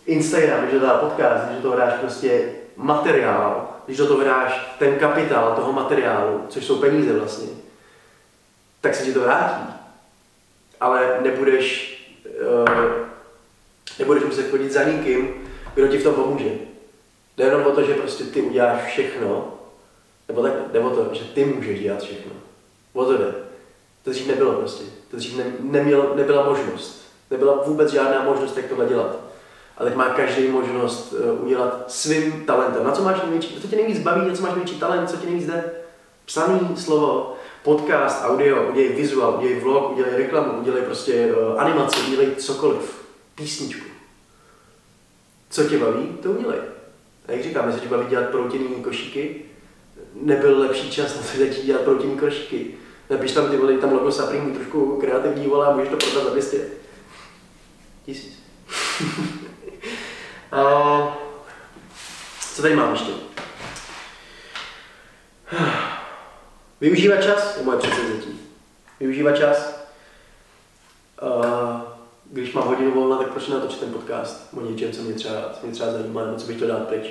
Instagram, 0.06 0.60
když 0.60 0.72
do 0.72 0.80
toho 0.80 0.92
dáš 0.92 1.00
podcast, 1.00 1.44
když 1.44 1.56
do 1.56 1.62
toho 1.62 1.76
dáš 1.76 1.94
prostě 2.00 2.52
materiál, 2.76 3.68
když 3.86 3.98
do 3.98 4.06
toho 4.06 4.24
dáš 4.24 4.76
ten 4.78 4.98
kapitál 4.98 5.54
toho 5.56 5.72
materiálu, 5.72 6.44
což 6.48 6.64
jsou 6.64 6.76
peníze 6.76 7.18
vlastně, 7.18 7.48
tak 8.80 8.94
se 8.94 9.04
ti 9.04 9.14
to 9.14 9.20
vrátí. 9.20 9.72
Ale 10.80 11.18
nebudeš, 11.20 11.96
uh, 12.24 13.06
nebudeš 13.98 14.24
muset 14.24 14.50
chodit 14.50 14.72
za 14.72 14.82
nikým, 14.82 15.34
kdo 15.74 15.88
ti 15.88 15.98
v 15.98 16.02
tom 16.02 16.14
pomůže. 16.14 16.50
Jde 17.36 17.44
jenom 17.44 17.66
o 17.66 17.70
to, 17.70 17.82
že 17.82 17.94
prostě 17.94 18.24
ty 18.24 18.42
uděláš 18.42 18.82
všechno, 18.82 19.54
nebo 20.28 20.42
tak, 20.42 20.52
jde 20.72 20.80
o 20.80 20.90
to, 20.90 21.14
že 21.14 21.24
ty 21.24 21.44
můžeš 21.44 21.80
dělat 21.80 22.02
všechno. 22.02 22.32
O 22.92 23.04
to 23.04 23.18
jde. 23.18 23.34
To 24.04 24.10
dřív 24.10 24.26
nebylo 24.26 24.52
prostě. 24.52 24.84
To 25.10 25.16
dřív 25.16 25.36
ne, 25.36 25.44
neměl, 25.60 26.12
nebyla 26.14 26.44
možnost. 26.44 27.12
Nebyla 27.30 27.62
vůbec 27.66 27.90
žádná 27.90 28.22
možnost, 28.22 28.56
jak 28.56 28.66
tohle 28.66 28.86
dělat. 28.86 29.16
A 29.78 29.84
teď 29.84 29.94
má 29.94 30.08
každý 30.08 30.48
možnost 30.48 31.12
uh, 31.12 31.44
udělat 31.44 31.84
svým 31.90 32.44
talentem. 32.44 32.84
Na 32.84 32.92
co 32.92 33.02
máš 33.02 33.22
největší, 33.22 33.60
co 33.60 33.68
tě 33.68 33.76
nejvíc 33.76 33.98
baví, 33.98 34.28
na 34.28 34.34
co 34.34 34.42
máš 34.42 34.50
největší 34.50 34.80
talent, 34.80 35.10
co 35.10 35.16
ti 35.16 35.26
nejvíc 35.26 35.46
jde? 35.46 35.72
Psaný 36.26 36.76
slovo, 36.76 37.36
podcast, 37.62 38.24
audio, 38.24 38.68
udělej 38.70 38.92
vizuál, 38.92 39.34
udělej 39.38 39.60
vlog, 39.60 39.92
udělej 39.92 40.16
reklamu, 40.16 40.52
udělej 40.52 40.82
prostě 40.82 41.34
uh, 41.34 41.60
animaci, 41.60 42.00
udělej 42.00 42.34
cokoliv. 42.34 43.04
Písničku. 43.34 43.86
Co 45.50 45.64
tě 45.64 45.78
baví, 45.78 46.06
to 46.22 46.30
udělej. 46.30 46.58
A 47.28 47.32
jak 47.32 47.42
říkám, 47.42 47.66
jestli 47.66 47.80
tě 47.80 47.88
baví 47.88 48.06
dělat 48.06 48.28
proutěný 48.28 48.68
košíky, 48.68 49.42
nebyl 50.14 50.60
lepší 50.60 50.90
čas 50.90 51.16
na 51.16 51.22
to 51.22 51.38
začít 51.38 51.66
dělat 51.66 51.82
proutěný 51.82 52.18
košíky. 52.18 52.74
Napiš 53.10 53.32
tam 53.32 53.50
ty 53.50 53.56
vole, 53.56 53.78
tam 53.78 53.92
logo 53.92 54.12
Supreme, 54.12 54.54
trošku 54.54 54.96
kreativní 55.00 55.46
vole 55.46 55.66
a 55.66 55.72
můžeš 55.76 55.88
to 55.88 55.96
prodat 55.96 56.24
za 56.24 56.30
200. 56.30 56.68
Tisíc. 58.04 58.42
a, 60.52 61.18
co 62.54 62.62
tady 62.62 62.76
mám 62.76 62.92
ještě? 62.92 63.12
Využívat 66.80 67.22
čas 67.22 67.56
je 67.56 67.64
moje 67.64 67.78
předsevzetí. 67.78 68.40
Využívat 69.00 69.36
čas. 69.36 69.86
Uh, 71.22 71.80
když 72.24 72.52
mám 72.52 72.68
hodinu 72.68 72.90
volna, 72.90 73.16
tak 73.16 73.30
proč 73.32 73.48
natočit 73.48 73.80
ten 73.80 73.92
podcast 73.92 74.48
o 74.56 74.60
něčem, 74.60 74.92
co 74.92 75.02
mě 75.02 75.14
třeba, 75.14 75.34
co 75.34 75.66
mě 75.66 75.72
třeba 75.72 75.92
zajímá, 75.92 76.24
nebo 76.24 76.36
co 76.36 76.46
bych 76.46 76.58
to 76.58 76.66
dát 76.66 76.88
pryč. 76.88 77.06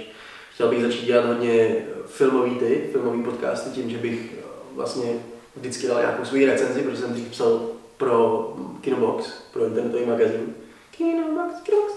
Chtěl 0.53 0.69
bych 0.69 0.81
začít 0.81 1.05
dělat 1.05 1.25
hodně 1.25 1.85
filmový 2.05 2.55
ty, 2.55 2.89
filmový 2.91 3.23
podcasty, 3.23 3.69
tím, 3.69 3.89
že 3.89 3.97
bych 3.97 4.35
vlastně 4.75 5.13
vždycky 5.55 5.87
dal 5.87 5.99
nějakou 5.99 6.25
svou 6.25 6.45
recenzi, 6.45 6.81
protože 6.81 6.97
jsem 6.97 7.13
dřív 7.13 7.27
psal 7.27 7.59
pro 7.97 8.53
Kinobox, 8.81 9.27
pro 9.53 9.65
internetový 9.65 10.05
magazín, 10.05 10.55
Kinobox, 10.97 11.61
Kinobox. 11.63 11.93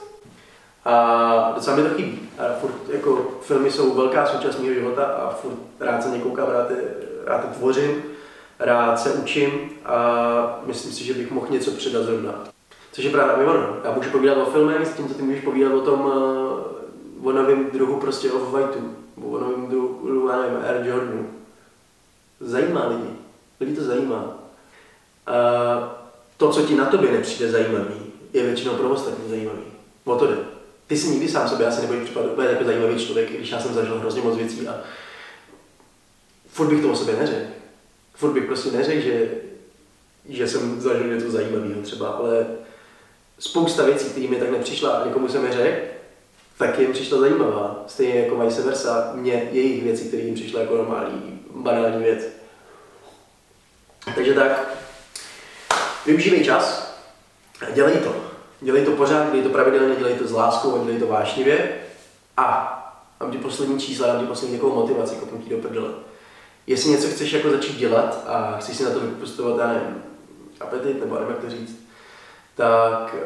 A 0.85 1.53
docela 1.55 1.77
mi 1.77 1.83
to 1.83 1.89
chybí. 1.89 2.29
A 2.39 2.59
furt, 2.61 2.75
jako, 2.89 3.39
filmy 3.43 3.71
jsou 3.71 3.95
velká 3.95 4.27
součást 4.27 4.59
mého 4.59 4.75
života 4.75 5.05
a 5.05 5.35
furt 5.35 5.57
rád 5.81 6.03
se 6.03 6.09
někoukám, 6.09 6.49
rád, 6.51 6.71
je, 6.71 7.12
rád 7.27 7.57
tvořím, 7.57 8.03
rád 8.59 9.01
se 9.01 9.13
učím 9.13 9.51
a 9.85 10.61
myslím 10.67 10.93
si, 10.93 11.05
že 11.05 11.15
bych 11.15 11.31
mohl 11.31 11.47
něco 11.51 11.71
předat 11.71 12.03
zrovna. 12.03 12.35
Což 12.93 13.05
je 13.05 13.11
právě 13.11 13.47
ono. 13.47 13.77
Já 13.85 13.93
můžu 13.93 14.11
povídat 14.11 14.39
o 14.39 14.51
filmech, 14.51 14.87
s 14.87 14.93
tím, 14.93 15.09
co 15.09 15.15
ty 15.15 15.23
můžeš 15.23 15.45
povídat 15.45 15.73
o 15.73 15.81
tom, 15.81 16.01
uh, 16.01 17.29
o 17.29 17.33
novém 17.33 17.71
druhu 17.71 18.01
prostě 18.01 18.33
of 18.33 18.55
Whiteu, 18.55 18.95
o 19.25 19.39
novém 19.39 19.67
druhu, 19.67 20.29
já 20.29 20.43
nevím, 20.43 20.59
Air 20.69 20.87
Jordanu. 20.87 21.31
Zajímá 22.41 22.89
lidi. 22.89 23.11
Lidi 23.61 23.77
to 23.77 23.85
zajímá. 23.85 24.25
Uh, 24.25 25.85
to, 26.37 26.51
co 26.51 26.63
ti 26.63 26.75
na 26.75 26.85
tobě 26.85 27.13
nepřijde 27.13 27.51
zajímavý, 27.51 27.95
je 28.33 28.43
většinou 28.43 28.75
pro 28.75 28.91
ostatní 28.91 29.31
zajímavý. 29.31 29.63
O 30.05 30.17
to 30.17 30.27
jde. 30.27 30.37
Ty 30.87 30.97
si 30.97 31.09
nikdy 31.09 31.29
sám 31.29 31.49
sobě 31.49 31.67
asi 31.67 31.81
nebudeš 31.81 32.05
připadat 32.05 32.33
úplně 32.33 32.49
jako 32.49 32.65
zajímavý 32.65 33.07
člověk, 33.07 33.33
když 33.33 33.51
já 33.51 33.61
jsem 33.61 33.75
zažil 33.75 33.99
hrozně 33.99 34.23
moc 34.23 34.37
věcí 34.37 34.69
a 34.69 34.75
furt 36.53 36.69
bych 36.69 36.83
to 36.83 36.93
o 36.93 36.97
sobě 36.97 37.17
neřekl. 37.17 37.51
Furt 38.15 38.33
bych 38.33 38.45
prostě 38.45 38.71
neřekl, 38.71 39.01
že, 39.01 39.31
že 40.29 40.49
jsem 40.49 40.81
zažil 40.81 41.15
něco 41.15 41.31
zajímavého 41.31 41.83
třeba, 41.83 42.09
ale 42.09 42.47
spousta 43.39 43.83
věcí, 43.83 44.05
které 44.05 44.29
mi 44.29 44.37
tak 44.37 44.51
nepřišla 44.51 44.91
a 44.91 45.07
někomu 45.07 45.29
jsem 45.29 45.45
je 45.45 45.53
řekl, 45.53 45.79
tak 46.59 46.79
jim 46.79 46.93
přišla 46.93 47.21
zajímavá. 47.21 47.85
Stejně 47.87 48.15
jako 48.15 48.37
vice 48.37 48.63
versa, 48.63 49.13
mě 49.15 49.49
jejich 49.53 49.83
věci, 49.83 50.05
které 50.05 50.23
jim 50.23 50.35
přišly 50.35 50.61
jako 50.61 50.77
normální, 50.77 51.41
banální 51.55 52.03
věc. 52.03 52.29
Takže 54.15 54.35
tak, 54.35 54.75
využívej 56.07 56.45
čas 56.45 56.95
dělej 57.75 57.97
to. 57.97 58.15
Dělej 58.61 58.85
to 58.85 58.91
pořád, 58.91 59.31
dělej 59.31 59.43
to 59.43 59.49
pravidelně, 59.49 59.97
dělej 59.97 60.15
to 60.15 60.27
s 60.27 60.33
láskou 60.33 60.85
dělej 60.85 61.01
to 61.01 61.07
vášnivě. 61.07 61.77
A 62.37 62.79
mám 63.21 63.33
ti 63.33 63.39
poslední 63.39 63.81
čísla, 63.81 64.07
mám 64.07 64.21
ti 64.21 64.27
poslední 64.27 64.57
takovou 64.57 64.75
motivaci, 64.75 65.15
kopnu 65.15 65.39
ti 65.39 65.51
do 65.51 65.59
prdele. 65.59 65.89
Jestli 66.67 66.91
něco 66.91 67.09
chceš 67.09 67.33
jako 67.33 67.51
začít 67.51 67.77
dělat 67.77 68.25
a 68.27 68.57
chceš 68.61 68.77
si 68.77 68.85
na 68.85 68.91
to 68.91 69.01
vypustovat, 69.01 69.61
já 69.61 69.73
nevím, 69.73 70.03
apetit, 70.61 71.01
nebo 71.01 71.15
nevím, 71.15 71.31
jak 71.31 71.39
to 71.39 71.51
říct, 71.51 71.87
tak 72.55 73.17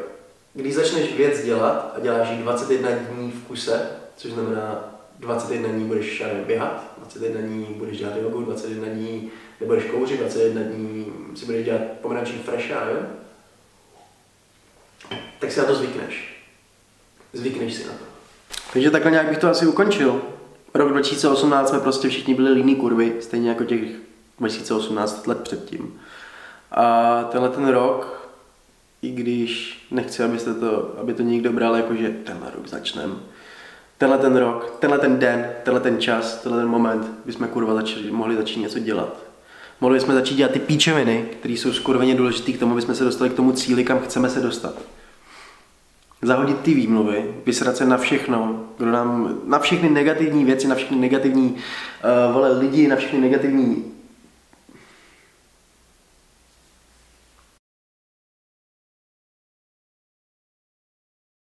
když 0.53 0.75
začneš 0.75 1.13
věc 1.13 1.43
dělat 1.45 1.93
a 1.95 1.99
děláš 1.99 2.29
ji 2.29 2.37
21 2.37 2.89
dní 2.89 3.31
v 3.31 3.47
kuse, 3.47 3.89
což 4.15 4.31
znamená 4.31 4.93
21 5.19 5.69
dní 5.69 5.85
budeš 5.85 6.19
nevím, 6.19 6.43
běhat, 6.43 6.93
21 6.97 7.41
dní 7.41 7.65
budeš 7.77 7.97
dělat 7.97 8.13
jogu, 8.21 8.41
21 8.41 8.87
dní 8.87 9.31
nebudeš 9.59 9.83
kouřit, 9.83 10.19
21 10.19 10.61
dní 10.61 11.13
si 11.35 11.45
budeš 11.45 11.65
dělat 11.65 11.81
pomerančí 12.01 12.41
fresh, 12.45 12.69
nevím, 12.69 13.07
tak 15.39 15.51
si 15.51 15.59
na 15.59 15.65
to 15.65 15.75
zvykneš. 15.75 16.43
Zvykneš 17.33 17.73
si 17.73 17.87
na 17.87 17.93
to. 17.93 18.05
Takže 18.73 18.91
takhle 18.91 19.11
nějak 19.11 19.29
bych 19.29 19.37
to 19.37 19.49
asi 19.49 19.67
ukončil. 19.67 20.21
Rok 20.77 20.89
2018 20.89 21.69
jsme 21.69 21.79
prostě 21.79 22.09
všichni 22.09 22.33
byli 22.33 22.51
líní 22.51 22.75
kurvy, 22.75 23.15
stejně 23.19 23.49
jako 23.49 23.63
těch 23.63 23.81
2018 24.39 25.27
let 25.27 25.41
předtím. 25.41 25.99
A 26.71 27.23
tenhle 27.31 27.49
ten 27.49 27.67
rok, 27.67 28.29
i 29.01 29.09
když 29.09 29.81
nechci, 29.91 30.23
abyste 30.23 30.53
to, 30.53 30.95
aby 31.01 31.13
to 31.13 31.23
někdo 31.23 31.51
bral 31.51 31.75
jako, 31.75 31.95
že 31.95 32.09
tenhle 32.09 32.51
rok 32.55 32.67
začnem, 32.67 33.19
tenhle 33.97 34.17
ten 34.17 34.35
rok, 34.35 34.77
tenhle 34.79 34.99
ten 34.99 35.19
den, 35.19 35.49
tenhle 35.63 35.81
ten 35.81 36.01
čas, 36.01 36.41
tenhle 36.41 36.61
ten 36.61 36.69
moment, 36.69 37.11
bychom 37.25 37.47
kurva 37.47 37.73
začali, 37.73 38.11
mohli 38.11 38.35
začít 38.35 38.59
něco 38.59 38.79
dělat. 38.79 39.17
Mohli 39.81 39.99
jsme 39.99 40.13
začít 40.13 40.35
dělat 40.35 40.51
ty 40.51 40.59
píčeviny, 40.59 41.29
které 41.39 41.53
jsou 41.53 41.73
skurveně 41.73 42.15
důležité 42.15 42.51
k 42.51 42.59
tomu, 42.59 42.71
aby 42.71 42.81
jsme 42.81 42.95
se 42.95 43.03
dostali 43.03 43.29
k 43.29 43.35
tomu 43.35 43.51
cíli, 43.51 43.83
kam 43.83 43.99
chceme 43.99 44.29
se 44.29 44.39
dostat 44.39 44.73
zahodit 46.21 46.59
ty 46.59 46.73
výmluvy, 46.73 47.25
vysrat 47.45 47.77
se 47.77 47.85
na 47.85 47.97
všechno, 47.97 48.63
kdo 48.77 48.91
nám, 48.91 49.37
na 49.45 49.59
všechny 49.59 49.89
negativní 49.89 50.45
věci, 50.45 50.67
na 50.67 50.75
všechny 50.75 50.97
negativní 50.97 51.55
uh, 51.55 52.33
vole 52.33 52.57
lidi, 52.57 52.87
na 52.87 52.95
všechny 52.95 53.19
negativní 53.19 53.83